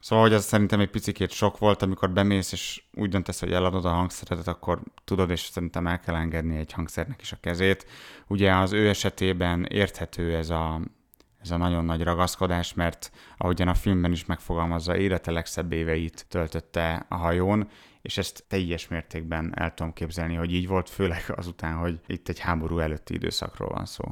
[0.00, 3.84] Szóval, hogy az szerintem egy picit sok volt, amikor bemész, és úgy döntesz, hogy eladod
[3.84, 7.86] a hangszeretet, akkor tudod, és szerintem el kell engedni egy hangszernek is a kezét.
[8.26, 10.80] Ugye az ő esetében érthető ez a
[11.46, 17.06] ez a nagyon nagy ragaszkodás, mert ahogyan a filmben is megfogalmazza, élete legszebb éveit töltötte
[17.08, 17.68] a hajón,
[18.02, 22.38] és ezt teljes mértékben el tudom képzelni, hogy így volt, főleg azután, hogy itt egy
[22.38, 24.04] háború előtti időszakról van szó.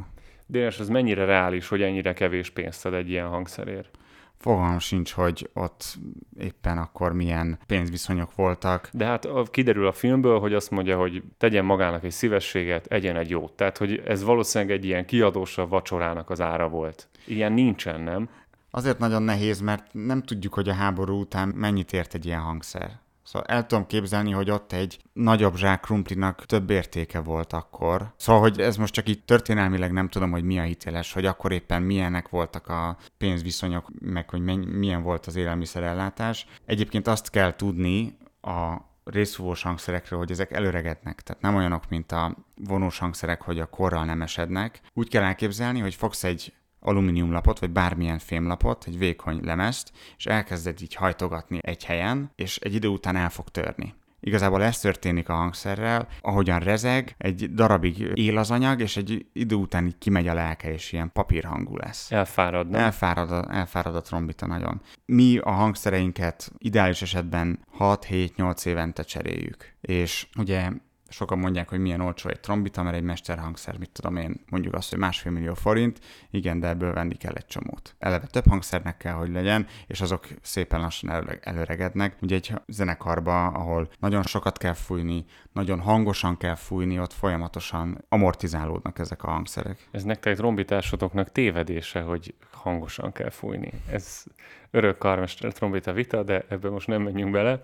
[0.46, 3.98] Dénes, az mennyire reális, hogy ennyire kevés pénzt ad egy ilyen hangszerért?
[4.36, 5.98] Fogalmam sincs, hogy ott
[6.38, 8.88] éppen akkor milyen pénzviszonyok voltak.
[8.92, 13.30] De hát kiderül a filmből, hogy azt mondja, hogy tegyen magának egy szívességet, egyen egy
[13.30, 13.52] jót.
[13.52, 17.08] Tehát, hogy ez valószínűleg egy ilyen kiadósabb vacsorának az ára volt.
[17.26, 18.28] Ilyen nincsen, nem?
[18.70, 23.02] Azért nagyon nehéz, mert nem tudjuk, hogy a háború után mennyit ért egy ilyen hangszer.
[23.22, 28.12] Szóval el tudom képzelni, hogy ott egy nagyobb zsák krumplinak több értéke volt akkor.
[28.16, 31.52] Szóval, hogy ez most csak így történelmileg nem tudom, hogy mi a hiteles, hogy akkor
[31.52, 36.46] éppen milyenek voltak a pénzviszonyok, meg hogy milyen volt az élelmiszerellátás.
[36.66, 42.36] Egyébként azt kell tudni a részfúvós hangszerekről, hogy ezek előregednek, tehát nem olyanok, mint a
[42.56, 44.80] vonós hangszerek, hogy a korral nem esednek.
[44.92, 46.52] Úgy kell elképzelni, hogy fogsz egy
[46.84, 52.74] alumíniumlapot, vagy bármilyen fémlapot, egy vékony lemezt, és elkezded így hajtogatni egy helyen, és egy
[52.74, 53.94] idő után el fog törni.
[54.20, 59.54] Igazából ez történik a hangszerrel, ahogyan rezeg, egy darabig él az anyag, és egy idő
[59.54, 62.12] után így kimegy a lelke, és ilyen papírhangú lesz.
[62.12, 62.80] Elfárad, nem?
[62.80, 64.80] Elfárad a, elfárad a trombita nagyon.
[65.04, 69.74] Mi a hangszereinket ideális esetben 6-7-8 évente cseréljük.
[69.80, 70.70] És ugye
[71.08, 74.90] sokan mondják, hogy milyen olcsó egy trombita, mert egy mesterhangszer, mit tudom én, mondjuk azt,
[74.90, 75.98] hogy másfél millió forint,
[76.30, 77.94] igen, de ebből venni kell egy csomót.
[77.98, 82.16] Eleve több hangszernek kell, hogy legyen, és azok szépen lassan előregednek.
[82.20, 88.98] Ugye egy zenekarba, ahol nagyon sokat kell fújni, nagyon hangosan kell fújni, ott folyamatosan amortizálódnak
[88.98, 89.88] ezek a hangszerek.
[89.90, 93.72] Ez nektek trombitásotoknak tévedése, hogy hangosan kell fújni.
[93.90, 94.24] Ez
[94.70, 97.60] örök karmester trombita vita, de ebbe most nem menjünk bele.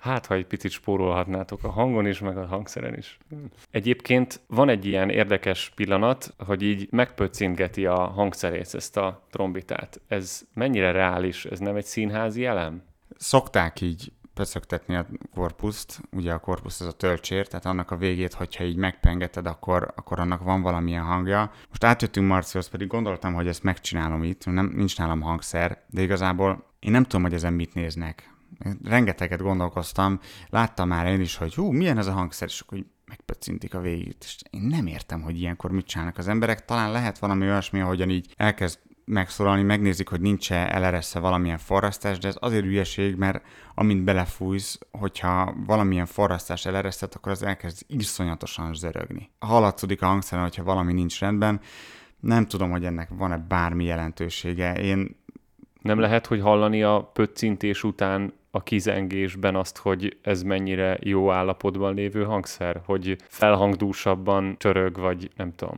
[0.00, 3.18] Hát, ha egy picit spórolhatnátok a hangon is, meg a hangszeren is.
[3.70, 10.00] Egyébként van egy ilyen érdekes pillanat, hogy így megpöccintgeti a hangszerész ezt a trombitát.
[10.08, 11.44] Ez mennyire reális?
[11.44, 12.82] Ez nem egy színházi elem?
[13.16, 18.34] Szokták így pöcögtetni a korpuszt, ugye a korpusz az a töltsér, tehát annak a végét,
[18.34, 21.52] hogyha így megpengeted, akkor, akkor annak van valamilyen hangja.
[21.68, 26.64] Most átjöttünk Marcihoz, pedig gondoltam, hogy ezt megcsinálom itt, nem, nincs nálam hangszer, de igazából
[26.78, 28.30] én nem tudom, hogy ezen mit néznek
[28.84, 33.74] rengeteget gondolkoztam, láttam már én is, hogy hú, milyen ez a hangszer, és akkor megpöccintik
[33.74, 36.64] a végét, és én nem értem, hogy ilyenkor mit csinálnak az emberek.
[36.64, 42.28] Talán lehet valami olyasmi, ahogyan így elkezd megszólalni, megnézik, hogy nincs-e eleresze valamilyen forrasztás, de
[42.28, 49.30] ez azért ügyeség, mert amint belefújsz, hogyha valamilyen forrasztás eleresztett, akkor az elkezd iszonyatosan zörögni.
[49.38, 51.60] Hallatszódik a hangszeren, hogyha valami nincs rendben.
[52.20, 54.74] Nem tudom, hogy ennek van-e bármi jelentősége.
[54.74, 55.16] Én
[55.82, 61.94] nem lehet, hogy hallani a pöccintés után a kizengésben azt, hogy ez mennyire jó állapotban
[61.94, 65.74] lévő hangszer, hogy felhangdúsabban csörög, vagy nem tudom.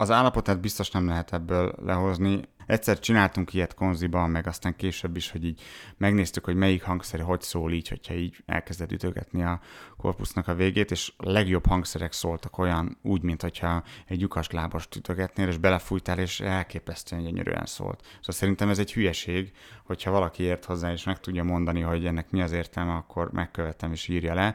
[0.00, 2.40] Az állapotát biztos nem lehet ebből lehozni.
[2.66, 5.60] Egyszer csináltunk ilyet konziban, meg aztán később is, hogy így
[5.96, 9.60] megnéztük, hogy melyik hangszer hogy szól így, hogyha így elkezded ütögetni a
[9.96, 14.96] korpusznak a végét, és a legjobb hangszerek szóltak olyan úgy, mint hogyha egy lyukas lábast
[14.96, 18.00] ütögetnél, és belefújtál, és elképesztően gyönyörűen szólt.
[18.02, 19.52] Szóval szerintem ez egy hülyeség,
[19.84, 23.92] hogyha valaki ért hozzá, és meg tudja mondani, hogy ennek mi az értelme, akkor megkövetem
[23.92, 24.54] és írja le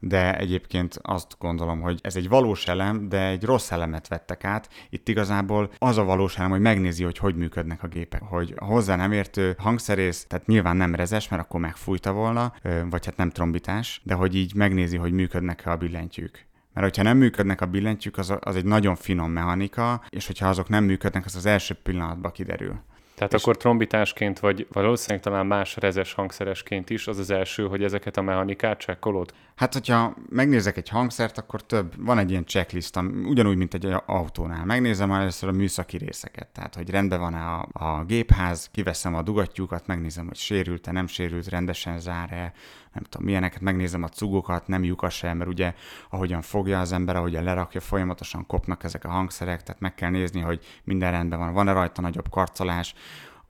[0.00, 4.68] de egyébként azt gondolom, hogy ez egy valós elem, de egy rossz elemet vettek át.
[4.90, 8.96] Itt igazából az a valós elem, hogy megnézi, hogy hogy működnek a gépek, hogy hozzá
[8.96, 12.52] nem értő hangszerész, tehát nyilván nem rezes, mert akkor megfújta volna,
[12.90, 16.48] vagy hát nem trombitás, de hogy így megnézi, hogy működnek-e a billentyűk.
[16.72, 20.68] Mert hogyha nem működnek a billentyűk, az, az egy nagyon finom mechanika, és hogyha azok
[20.68, 22.80] nem működnek, az az első pillanatban kiderül.
[23.20, 27.82] Tehát és akkor trombitásként, vagy valószínűleg talán más rezes hangszeresként is az az első, hogy
[27.82, 29.32] ezeket a mechanikát csekkolod?
[29.56, 34.64] Hát, hogyha megnézek egy hangszert, akkor több, van egy ilyen checklist, ugyanúgy, mint egy autónál.
[34.64, 39.86] Megnézem először a műszaki részeket, tehát, hogy rendben van-e a, a gépház, kiveszem a dugattyúkat,
[39.86, 42.52] megnézem, hogy sérült-e, nem sérült, rendesen zár-e,
[42.92, 45.74] nem tudom, milyeneket, megnézem a cugokat, nem lyukas -e, mert ugye
[46.10, 50.40] ahogyan fogja az ember, ahogyan lerakja, folyamatosan kopnak ezek a hangszerek, tehát meg kell nézni,
[50.40, 52.94] hogy minden rendben van, van-e rajta nagyobb karcolás,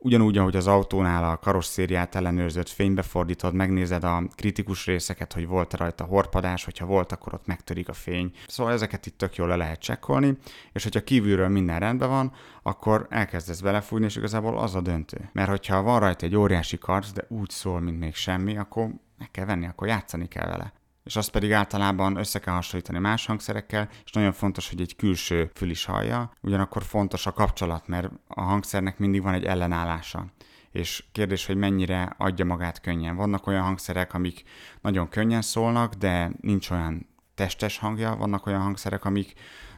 [0.03, 5.77] Ugyanúgy, ahogy az autónál a karosszériát ellenőrzött fénybe fordítod, megnézed a kritikus részeket, hogy volt-e
[5.77, 8.33] rajta horpadás, hogyha volt, akkor ott megtörik a fény.
[8.47, 10.37] Szóval ezeket itt tök jól le lehet csekkolni,
[10.73, 15.31] és hogyha kívülről minden rendben van, akkor elkezdesz belefújni, és igazából az a döntő.
[15.33, 19.31] Mert hogyha van rajta egy óriási karc, de úgy szól, mint még semmi, akkor meg
[19.31, 20.73] kell venni, akkor játszani kell vele.
[21.05, 25.51] És azt pedig általában össze kell hasonlítani más hangszerekkel, és nagyon fontos, hogy egy külső
[25.55, 30.27] fül is hallja, ugyanakkor fontos a kapcsolat, mert a hangszernek mindig van egy ellenállása.
[30.71, 33.17] És kérdés, hogy mennyire adja magát könnyen.
[33.17, 34.43] Vannak olyan hangszerek, amik
[34.81, 39.33] nagyon könnyen szólnak, de nincs olyan testes hangja, vannak olyan hangszerek, amik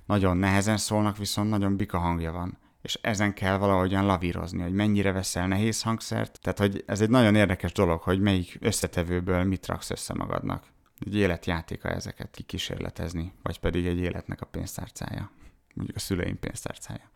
[0.07, 5.13] nagyon nehezen szólnak, viszont nagyon bika hangja van és ezen kell valahogyan lavírozni, hogy mennyire
[5.13, 6.39] veszel nehéz hangszert.
[6.41, 10.65] Tehát, hogy ez egy nagyon érdekes dolog, hogy melyik összetevőből mit raksz össze magadnak
[11.07, 15.31] egy életjátéka ezeket kikísérletezni, vagy pedig egy életnek a pénztárcája,
[15.75, 17.11] mondjuk a szüleim pénztárcája.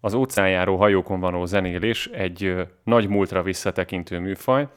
[0.00, 4.68] Az óceánjáró hajókon való zenélés egy nagy múltra visszatekintő műfaj,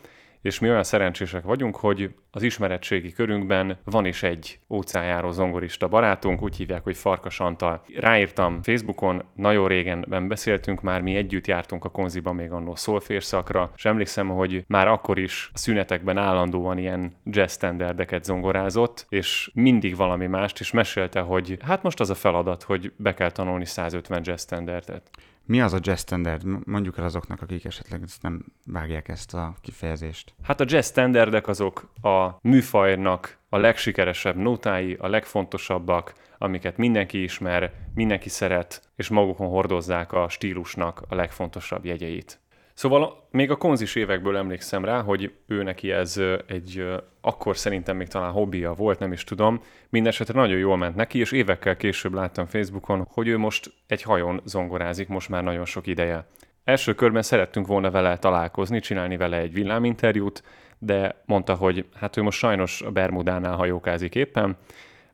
[0.41, 6.41] és mi olyan szerencsések vagyunk, hogy az ismeretségi körünkben van is egy óceánjáró zongorista barátunk,
[6.41, 7.83] úgy hívják, hogy Farkas Antal.
[7.95, 13.85] Ráírtam Facebookon, nagyon régenben beszéltünk már, mi együtt jártunk a konziban még annó szolférszakra, és
[13.85, 20.27] emlékszem, hogy már akkor is a szünetekben állandóan ilyen jazz standardeket zongorázott, és mindig valami
[20.27, 24.41] mást, és mesélte, hogy hát most az a feladat, hogy be kell tanulni 150 jazz
[24.41, 25.09] standardet.
[25.49, 26.67] Mi az a jazz standard?
[26.67, 30.33] Mondjuk el azoknak, akik esetleg nem vágják ezt a kifejezést.
[30.43, 37.73] Hát a jazz standardek azok a műfajnak a legsikeresebb nótái, a legfontosabbak, amiket mindenki ismer,
[37.93, 42.39] mindenki szeret, és magukon hordozzák a stílusnak a legfontosabb jegyeit.
[42.79, 46.85] Szóval még a konzis évekből emlékszem rá, hogy ő neki ez egy
[47.21, 49.61] akkor szerintem még talán hobbija volt, nem is tudom.
[49.89, 54.41] Mindenesetre nagyon jól ment neki, és évekkel később láttam Facebookon, hogy ő most egy hajón
[54.45, 56.25] zongorázik, most már nagyon sok ideje.
[56.63, 60.43] Első körben szerettünk volna vele találkozni, csinálni vele egy villáminterjút,
[60.77, 64.57] de mondta, hogy hát ő most sajnos a Bermudánál hajókázik éppen,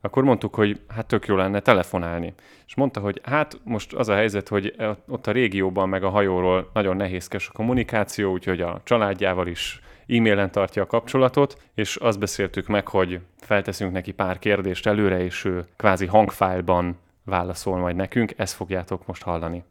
[0.05, 2.33] akkor mondtuk, hogy hát tök jó lenne telefonálni.
[2.67, 4.75] És mondta, hogy hát most az a helyzet, hogy
[5.07, 10.51] ott a régióban meg a hajóról nagyon nehézkes a kommunikáció, úgyhogy a családjával is e-mailen
[10.51, 15.65] tartja a kapcsolatot, és azt beszéltük meg, hogy felteszünk neki pár kérdést előre, és ő
[15.75, 19.63] kvázi hangfájlban válaszol majd nekünk, ezt fogjátok most hallani.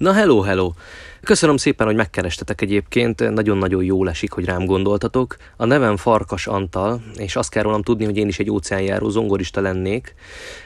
[0.00, 0.72] Na hello, hello!
[1.24, 5.36] Köszönöm szépen, hogy megkerestetek egyébként, nagyon-nagyon jól esik, hogy rám gondoltatok.
[5.56, 9.60] A nevem Farkas Antal, és azt kell rólam tudni, hogy én is egy óceánjáró zongorista
[9.60, 10.14] lennék,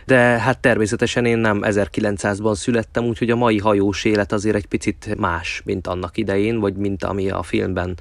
[0.07, 5.15] de hát természetesen én nem 1900-ban születtem, úgyhogy a mai hajós élet azért egy picit
[5.19, 7.97] más, mint annak idején, vagy mint ami a filmben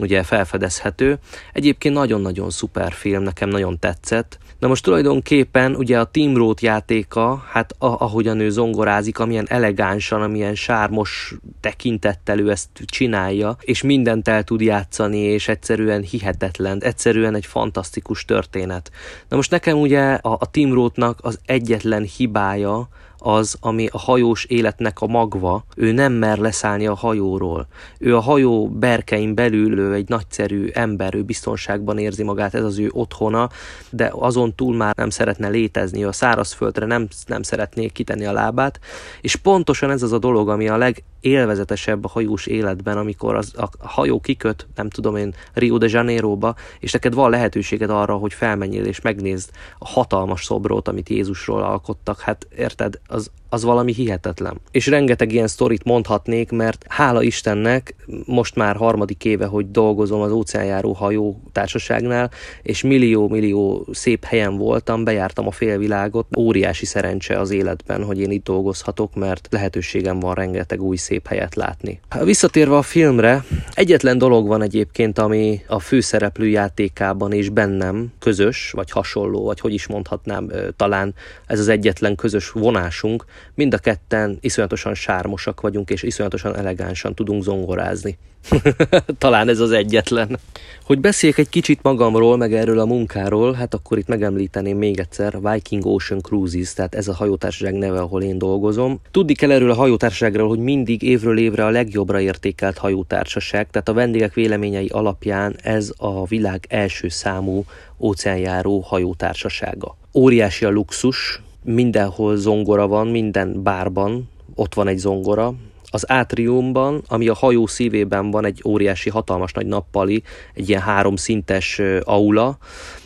[0.00, 1.18] ugye felfedezhető.
[1.52, 4.38] Egyébként nagyon-nagyon szuper film, nekem nagyon tetszett.
[4.58, 10.54] Na most tulajdonképpen ugye a Team Road játéka, hát ahogyan ő zongorázik, amilyen elegánsan, amilyen
[10.54, 17.46] sármos tekintettel ő ezt csinálja, és mindent el tud játszani, és egyszerűen hihetetlen, egyszerűen egy
[17.46, 18.90] fantasztikus történet.
[19.28, 24.44] Na most nekem ugye a, a Team Road-nak az egyetlen hibája, az, ami a hajós
[24.44, 27.66] életnek a magva, ő nem mer leszállni a hajóról.
[27.98, 32.78] Ő a hajó berkein belül ő egy nagyszerű ember, ő biztonságban érzi magát, ez az
[32.78, 33.48] ő otthona,
[33.90, 38.80] de azon túl már nem szeretne létezni, a szárazföldre nem, nem szeretné kitenni a lábát,
[39.20, 43.52] és pontosan ez az a dolog, ami a leg élvezetesebb a hajós életben, amikor az,
[43.56, 48.32] a hajó kiköt, nem tudom én, Rio de Janeiroba, és neked van lehetőséged arra, hogy
[48.32, 52.20] felmenjél és megnézd a hatalmas szobrot, amit Jézusról alkottak.
[52.20, 54.60] Hát érted, az, az valami hihetetlen.
[54.70, 57.94] És rengeteg ilyen sztorit mondhatnék, mert hála Istennek
[58.26, 62.30] most már harmadik éve, hogy dolgozom az óceánjáró hajó társaságnál,
[62.62, 66.26] és millió-millió szép helyen voltam, bejártam a félvilágot.
[66.36, 71.54] Óriási szerencse az életben, hogy én itt dolgozhatok, mert lehetőségem van rengeteg új szép helyet
[71.54, 72.00] látni.
[72.24, 78.90] Visszatérve a filmre, egyetlen dolog van egyébként, ami a főszereplő játékában és bennem közös, vagy
[78.90, 81.14] hasonló, vagy hogy is mondhatnám, talán
[81.46, 87.42] ez az egyetlen közös vonásunk, mind a ketten iszonyatosan sármosak vagyunk, és iszonyatosan elegánsan tudunk
[87.42, 88.18] zongorázni.
[89.18, 90.38] Talán ez az egyetlen.
[90.84, 95.38] Hogy beszéljek egy kicsit magamról, meg erről a munkáról, hát akkor itt megemlíteném még egyszer
[95.40, 99.00] Viking Ocean Cruises, tehát ez a hajótársaság neve, ahol én dolgozom.
[99.10, 103.92] Tudni kell erről a hajótársaságról, hogy mindig évről évre a legjobbra értékelt hajótársaság, tehát a
[103.92, 107.64] vendégek véleményei alapján ez a világ első számú
[107.98, 109.96] óceánjáró hajótársasága.
[110.14, 111.42] Óriási a luxus,
[111.74, 115.54] mindenhol zongora van, minden bárban ott van egy zongora,
[115.90, 120.22] az átriumban, ami a hajó szívében van egy óriási, hatalmas nagy nappali,
[120.54, 122.58] egy ilyen háromszintes aula,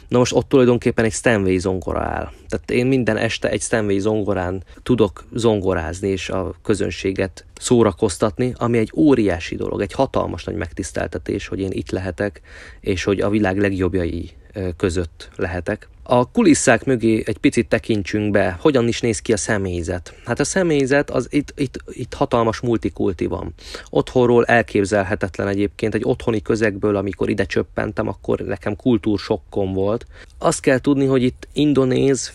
[0.08, 2.30] Na most ott tulajdonképpen egy Stanway zongora áll.
[2.48, 8.92] Tehát én minden este egy Stanway zongorán tudok zongorázni és a közönséget szórakoztatni, ami egy
[8.96, 12.40] óriási dolog, egy hatalmas nagy megtiszteltetés, hogy én itt lehetek,
[12.80, 14.30] és hogy a világ legjobbjai
[14.76, 15.88] között lehetek.
[16.04, 20.14] A kulisszák mögé egy picit tekintsünk be, hogyan is néz ki a személyzet.
[20.24, 23.54] Hát a személyzet, az itt, itt, itt hatalmas multikulti van.
[23.90, 30.06] Otthonról elképzelhetetlen egyébként, egy otthoni közegből, amikor ide csöppentem, akkor nekem kultúrsokkom volt.
[30.38, 32.32] Azt kell tudni, hogy itt indonéz,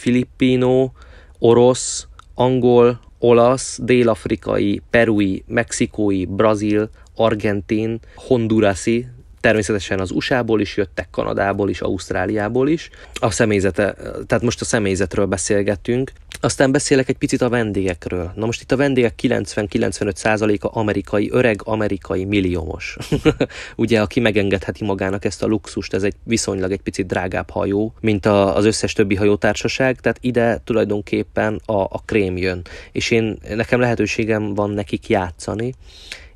[0.00, 0.90] filippino,
[1.38, 9.06] orosz, angol, olasz, dél-afrikai, perui, mexikói, brazil, argentin, hondurasi,
[9.40, 12.90] Természetesen az USA-ból is jöttek, Kanadából is, Ausztráliából is.
[13.14, 13.94] A személyzete,
[14.26, 16.12] tehát most a személyzetről beszélgettünk.
[16.40, 18.32] Aztán beszélek egy picit a vendégekről.
[18.34, 22.96] Na most itt a vendégek 90-95%-a amerikai, öreg amerikai milliómos.
[23.76, 28.26] Ugye, aki megengedheti magának ezt a luxust, ez egy viszonylag egy picit drágább hajó, mint
[28.26, 32.62] a, az összes többi hajótársaság, tehát ide tulajdonképpen a, a krém jön.
[32.92, 35.74] És én, nekem lehetőségem van nekik játszani,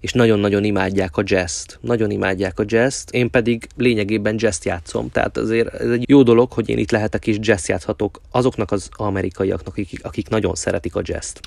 [0.05, 1.79] és nagyon-nagyon imádják a jazzt.
[1.81, 6.53] Nagyon imádják a jazzt, én pedig lényegében jazzt játszom, tehát azért ez egy jó dolog,
[6.53, 11.01] hogy én itt lehetek és jazz játszhatok azoknak az amerikaiaknak, akik, akik nagyon szeretik a
[11.05, 11.41] jazzt.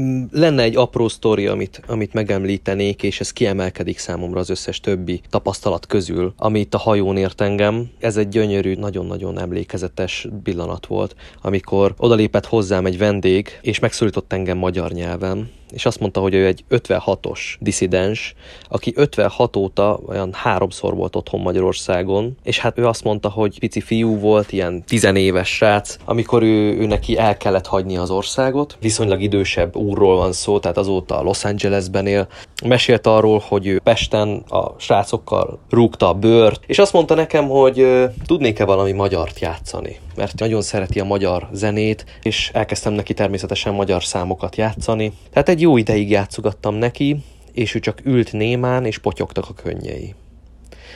[0.00, 5.20] Mm, lenne egy apró sztori, amit, amit megemlítenék, és ez kiemelkedik számomra az összes többi
[5.30, 7.90] tapasztalat közül, ami itt a hajón ért engem.
[7.98, 14.58] Ez egy gyönyörű, nagyon-nagyon emlékezetes pillanat volt, amikor odalépett hozzám egy vendég, és megszólított engem
[14.58, 18.34] magyar nyelven, és azt mondta, hogy ő egy 56-os diszidens,
[18.68, 23.80] aki 56 óta olyan háromszor volt otthon Magyarországon, és hát ő azt mondta, hogy pici
[23.80, 28.76] fiú volt, ilyen tizenéves srác, amikor ő, ő neki el kellett hagyni az országot.
[28.80, 32.28] Viszonylag idősebb úrról van szó, tehát azóta Los Angelesben él.
[32.64, 37.86] Mesélt arról, hogy ő Pesten a srácokkal rúgta a bőrt, és azt mondta nekem, hogy
[38.26, 44.04] tudnék-e valami magyart játszani, mert nagyon szereti a magyar zenét, és elkezdtem neki természetesen magyar
[44.04, 45.12] számokat játszani.
[45.32, 47.16] Tehát egy jó ideig játszogattam neki,
[47.52, 50.14] és ő csak ült némán, és potyogtak a könnyei.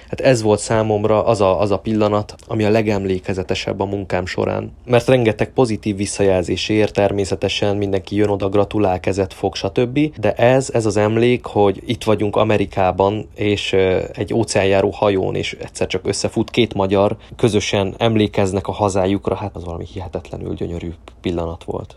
[0.08, 4.72] Hát ez volt számomra az a, az a pillanat, ami a legemlékezetesebb a munkám során.
[4.84, 9.98] Mert rengeteg pozitív visszajelzés ér, természetesen mindenki jön oda, gratulál, kezet fog, stb.
[10.18, 13.72] De ez, ez az emlék, hogy itt vagyunk Amerikában, és
[14.12, 19.64] egy óceánjáró hajón, és egyszer csak összefut két magyar, közösen emlékeznek a hazájukra, hát az
[19.64, 20.90] valami hihetetlenül gyönyörű
[21.20, 21.96] pillanat volt.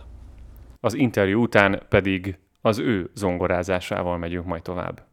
[0.81, 2.37] Az interjú után pedig
[2.69, 5.08] az ő zongorázásával megyünk majd tovább.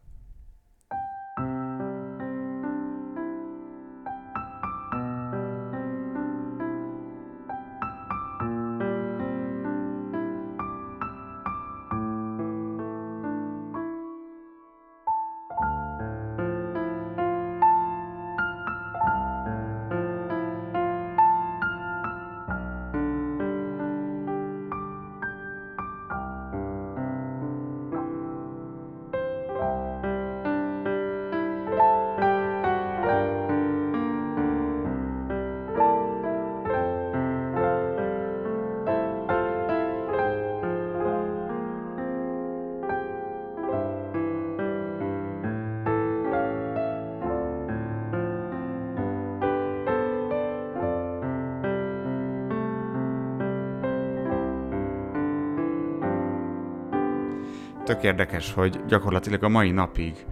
[57.97, 60.25] Tök érdekes, hogy gyakorlatilag a mai napig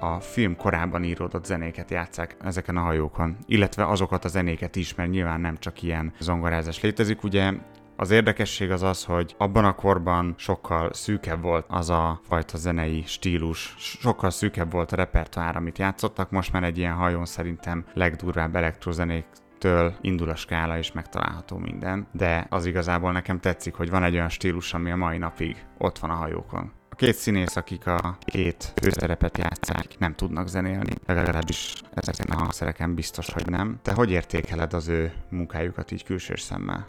[0.00, 5.10] a film korában íródott zenéket játszák ezeken a hajókon, illetve azokat a zenéket is, mert
[5.10, 7.22] nyilván nem csak ilyen zongorázás létezik.
[7.22, 7.52] Ugye
[7.96, 13.02] az érdekesség az az, hogy abban a korban sokkal szűkebb volt az a fajta zenei
[13.06, 18.56] stílus, sokkal szűkebb volt a repertoár, amit játszottak, most már egy ilyen hajón szerintem legdurvább
[18.56, 19.24] elektrozenék
[19.58, 24.14] től indul a skála és megtalálható minden, de az igazából nekem tetszik, hogy van egy
[24.14, 28.72] olyan stílus, ami a mai napig ott van a hajókon két színész, akik a két
[28.82, 33.78] főszerepet játszák, nem tudnak zenélni, legalábbis ezeken a hangszereken biztos, hogy nem.
[33.82, 36.86] Te hogy értékeled az ő munkájukat így külső szemmel?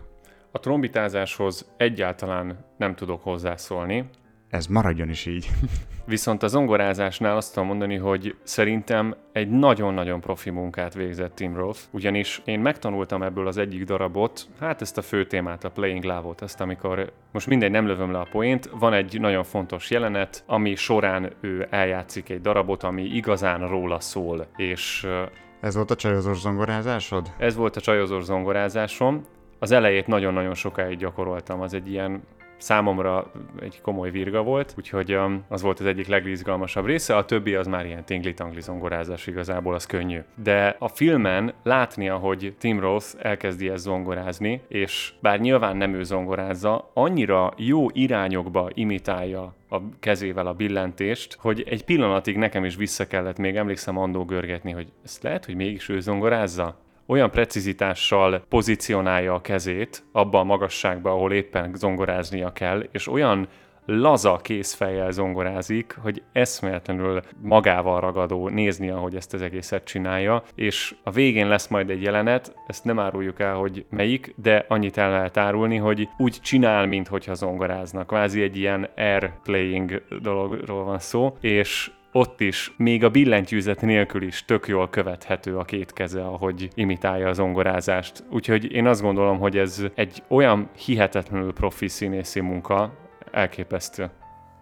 [0.51, 4.10] A trombitázáshoz egyáltalán nem tudok hozzászólni,
[4.50, 5.50] ez maradjon is így.
[6.06, 11.80] Viszont a zongorázásnál azt tudom mondani, hogy szerintem egy nagyon-nagyon profi munkát végzett Tim Roth,
[11.91, 16.41] ugyanis én megtanultam ebből az egyik darabot, hát ezt a fő témát, a Playing Love-ot,
[16.41, 20.76] ezt amikor, most mindegy, nem lövöm le a poént, van egy nagyon fontos jelenet, ami
[20.76, 25.08] során ő eljátszik egy darabot, ami igazán róla szól, és
[25.62, 27.32] ez volt a csajozós zongorázásod?
[27.38, 29.26] Ez volt a csajozós zongorázásom.
[29.60, 32.24] Az elejét nagyon-nagyon sokáig gyakoroltam, az egy ilyen
[32.58, 33.32] számomra
[33.62, 37.68] egy komoly virga volt, úgyhogy um, az volt az egyik legizgalmasabb része, a többi az
[37.68, 40.20] már ilyen tingli-tangli zongorázás igazából, az könnyű.
[40.43, 46.03] De a filmen látnia, hogy Tim Roth elkezdi ezt zongorázni, és bár nyilván nem ő
[46.03, 53.08] zongorázza, annyira jó irányokba imitálja a kezével a billentést, hogy egy pillanatig nekem is vissza
[53.08, 56.78] kellett még emlékszem andó görgetni, hogy ezt lehet, hogy mégis ő zongorázza?
[57.08, 63.47] Olyan precizitással pozícionálja a kezét abba a magasságba, ahol éppen zongoráznia kell, és olyan
[63.86, 71.12] laza készfejjel zongorázik, hogy eszméletlenül magával ragadó nézni, ahogy ezt az egészet csinálja, és a
[71.12, 75.38] végén lesz majd egy jelenet, ezt nem áruljuk el, hogy melyik, de annyit el lehet
[75.38, 78.08] árulni, hogy úgy csinál, mintha zongoráznak.
[78.08, 84.45] Kvázi egy ilyen airplaying dologról van szó, és ott is, még a billentyűzet nélkül is
[84.45, 88.24] tök jól követhető a két keze, ahogy imitálja az ongorázást.
[88.30, 92.93] Úgyhogy én azt gondolom, hogy ez egy olyan hihetetlenül profi színészi munka,
[93.32, 94.09] elképesztő.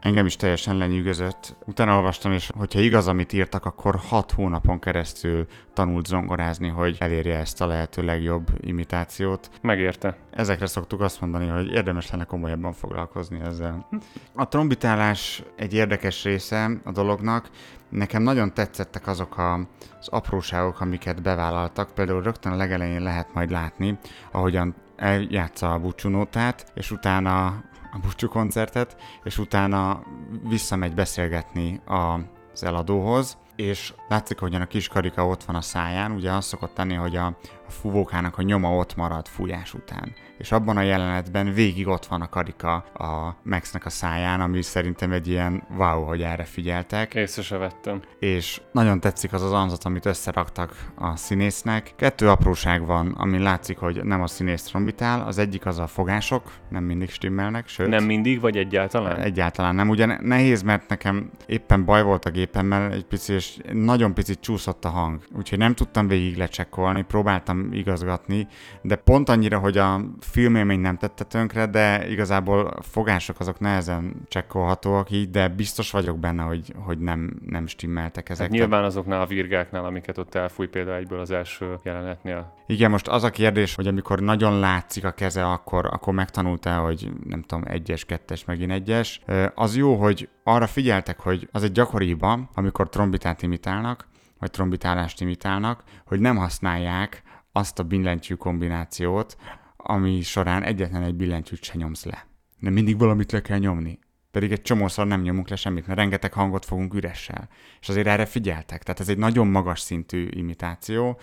[0.06, 1.56] Engem is teljesen lenyűgözött.
[1.66, 7.38] Utána olvastam, és hogyha igaz, amit írtak, akkor hat hónapon keresztül tanult zongorázni, hogy elérje
[7.38, 9.50] ezt a lehető legjobb imitációt.
[9.62, 10.18] Megérte.
[10.32, 13.88] Ezekre szoktuk azt mondani, hogy érdemes lenne komolyabban foglalkozni ezzel.
[14.36, 17.50] A trombitálás egy érdekes része a dolognak.
[17.90, 19.54] Nekem nagyon tetszettek azok a,
[20.00, 21.94] az apróságok, amiket bevállaltak.
[21.94, 23.98] Például rögtön a legelején lehet majd látni,
[24.32, 27.64] ahogyan eljátsza a búcsúnótát, és utána
[27.96, 30.04] a búcsú koncertet, és utána
[30.48, 36.32] visszamegy beszélgetni az eladóhoz, és látszik, hogy a kis karika ott van a száján, ugye
[36.32, 37.26] az szokott tenni, hogy a,
[37.68, 40.14] a fúvókának a nyoma ott marad fújás után.
[40.38, 45.12] És abban a jelenetben végig ott van a karika a Maxnek a száján, ami szerintem
[45.12, 47.14] egy ilyen wow, hogy erre figyeltek.
[47.14, 48.02] Észre se vettem.
[48.20, 51.94] És nagyon tetszik az az anzat, amit összeraktak a színésznek.
[51.96, 55.22] Kettő apróság van, ami látszik, hogy nem a színész trombitál.
[55.28, 57.88] Az egyik az a fogások, nem mindig stimmelnek, sőt...
[57.88, 59.20] Nem mindig, vagy egyáltalán?
[59.20, 59.90] Egyáltalán nem.
[59.90, 64.86] Ugye nehéz, mert nekem éppen baj volt a gépemmel egy pici, és nagyon picit csúszott
[64.86, 65.20] a hang.
[65.38, 68.48] Úgyhogy nem tudtam végig lecsekkolni, próbáltam igazgatni,
[68.82, 75.12] de pont annyira, hogy a filmélmény nem tette tönkre, de igazából fogások azok nehezen csekkolhatóak
[75.12, 78.48] így, de biztos vagyok benne, hogy, hogy nem, nem stimmeltek ezek.
[78.48, 82.54] Hát nyilván azoknál a virgáknál, amiket ott elfúj például egyből az első jelenetnél.
[82.68, 87.12] Igen, most az a kérdés, hogy amikor nagyon látszik a keze, akkor, akkor megtanulta, hogy
[87.24, 89.22] nem tudom, egyes, kettes, megint egyes.
[89.56, 94.08] Az jó, hogy arra figyeltek, hogy az egy gyakori hiba, amikor trombitát imitálnak,
[94.40, 99.38] vagy trombitálást imitálnak, hogy nem használják azt a billentyű kombinációt,
[99.78, 102.28] ami során egyetlen egy billentyűt se nyomsz le.
[102.60, 104.00] De mindig valamit le kell nyomni.
[104.32, 107.50] Pedig egy csomószor nem nyomunk le semmit, mert rengeteg hangot fogunk üressel.
[107.82, 108.84] És azért erre figyeltek.
[108.84, 111.20] Tehát ez egy nagyon magas szintű imitáció.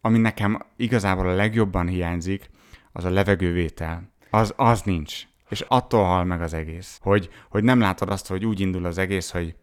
[0.00, 2.50] Ami nekem igazából a legjobban hiányzik,
[2.92, 4.12] az a levegővétel.
[4.30, 5.27] Az, az nincs.
[5.48, 6.98] És attól hal meg az egész.
[7.02, 9.54] Hogy, hogy nem látod azt, hogy úgy indul az egész, hogy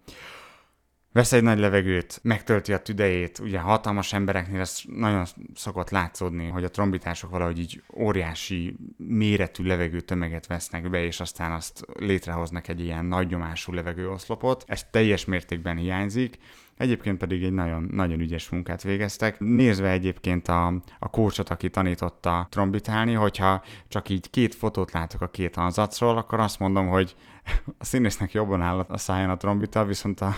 [1.16, 6.64] vesz egy nagy levegőt, megtölti a tüdejét, ugye hatalmas embereknél ez nagyon szokott látszódni, hogy
[6.64, 13.06] a trombitások valahogy így óriási méretű levegőtömeget vesznek be, és aztán azt létrehoznak egy ilyen
[13.06, 14.64] nagy nyomású levegőoszlopot.
[14.68, 16.38] Ez teljes mértékben hiányzik,
[16.78, 19.40] Egyébként pedig egy nagyon, nagyon ügyes munkát végeztek.
[19.40, 20.68] Nézve egyébként a,
[21.00, 26.40] a kócsot, aki tanította trombitálni, hogyha csak így két fotót látok a két hanzacról, akkor
[26.40, 27.16] azt mondom, hogy
[27.78, 30.36] a színésznek jobban áll a száján a trombita, viszont a,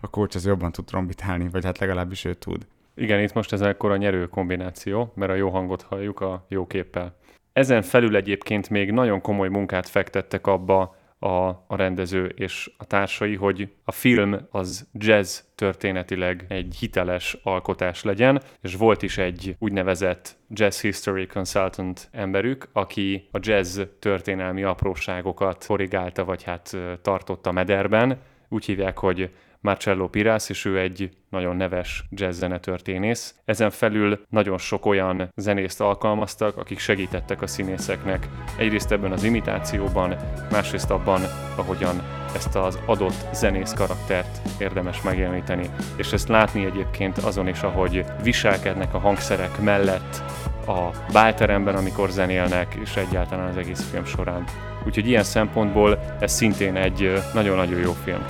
[0.00, 2.66] a kócs az jobban tud trombitálni, vagy hát legalábbis ő tud.
[2.94, 6.66] Igen, itt most ez akkor a nyerő kombináció, mert a jó hangot halljuk a jó
[6.66, 7.16] képpel.
[7.52, 13.34] Ezen felül egyébként még nagyon komoly munkát fektettek abba, a, a rendező és a társai,
[13.34, 20.36] hogy a film az jazz történetileg egy hiteles alkotás legyen, és volt is egy úgynevezett
[20.48, 28.18] Jazz History Consultant emberük, aki a jazz történelmi apróságokat korrigálta, vagy hát tartotta mederben.
[28.48, 29.30] Úgy hívják, hogy
[29.60, 33.34] Marcello Pirász, és ő egy nagyon neves jazz történész.
[33.44, 38.28] Ezen felül nagyon sok olyan zenészt alkalmaztak, akik segítettek a színészeknek.
[38.58, 40.16] Egyrészt ebben az imitációban,
[40.50, 41.20] másrészt abban,
[41.56, 42.02] ahogyan
[42.34, 45.70] ezt az adott zenész karaktert érdemes megjeleníteni.
[45.96, 50.22] És ezt látni egyébként azon is, ahogy viselkednek a hangszerek mellett
[50.66, 54.44] a bálteremben, amikor zenélnek, és egyáltalán az egész film során.
[54.86, 58.24] Úgyhogy ilyen szempontból ez szintén egy nagyon-nagyon jó film.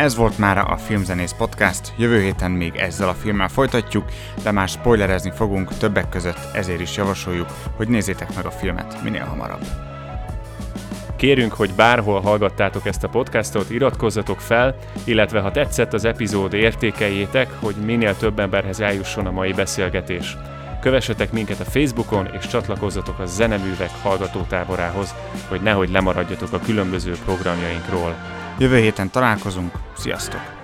[0.00, 4.04] Ez volt már a Filmzenész Podcast, jövő héten még ezzel a filmmel folytatjuk,
[4.42, 7.46] de már spoilerezni fogunk többek között, ezért is javasoljuk,
[7.76, 9.66] hogy nézzétek meg a filmet minél hamarabb.
[11.16, 17.48] Kérünk, hogy bárhol hallgattátok ezt a podcastot, iratkozzatok fel, illetve ha tetszett az epizód, értékeljétek,
[17.58, 20.36] hogy minél több emberhez eljusson a mai beszélgetés.
[20.80, 25.14] Kövessetek minket a Facebookon, és csatlakozzatok a Zeneművek hallgatótáborához,
[25.48, 28.39] hogy nehogy lemaradjatok a különböző programjainkról.
[28.58, 30.59] Jövő héten találkozunk, sziasztok!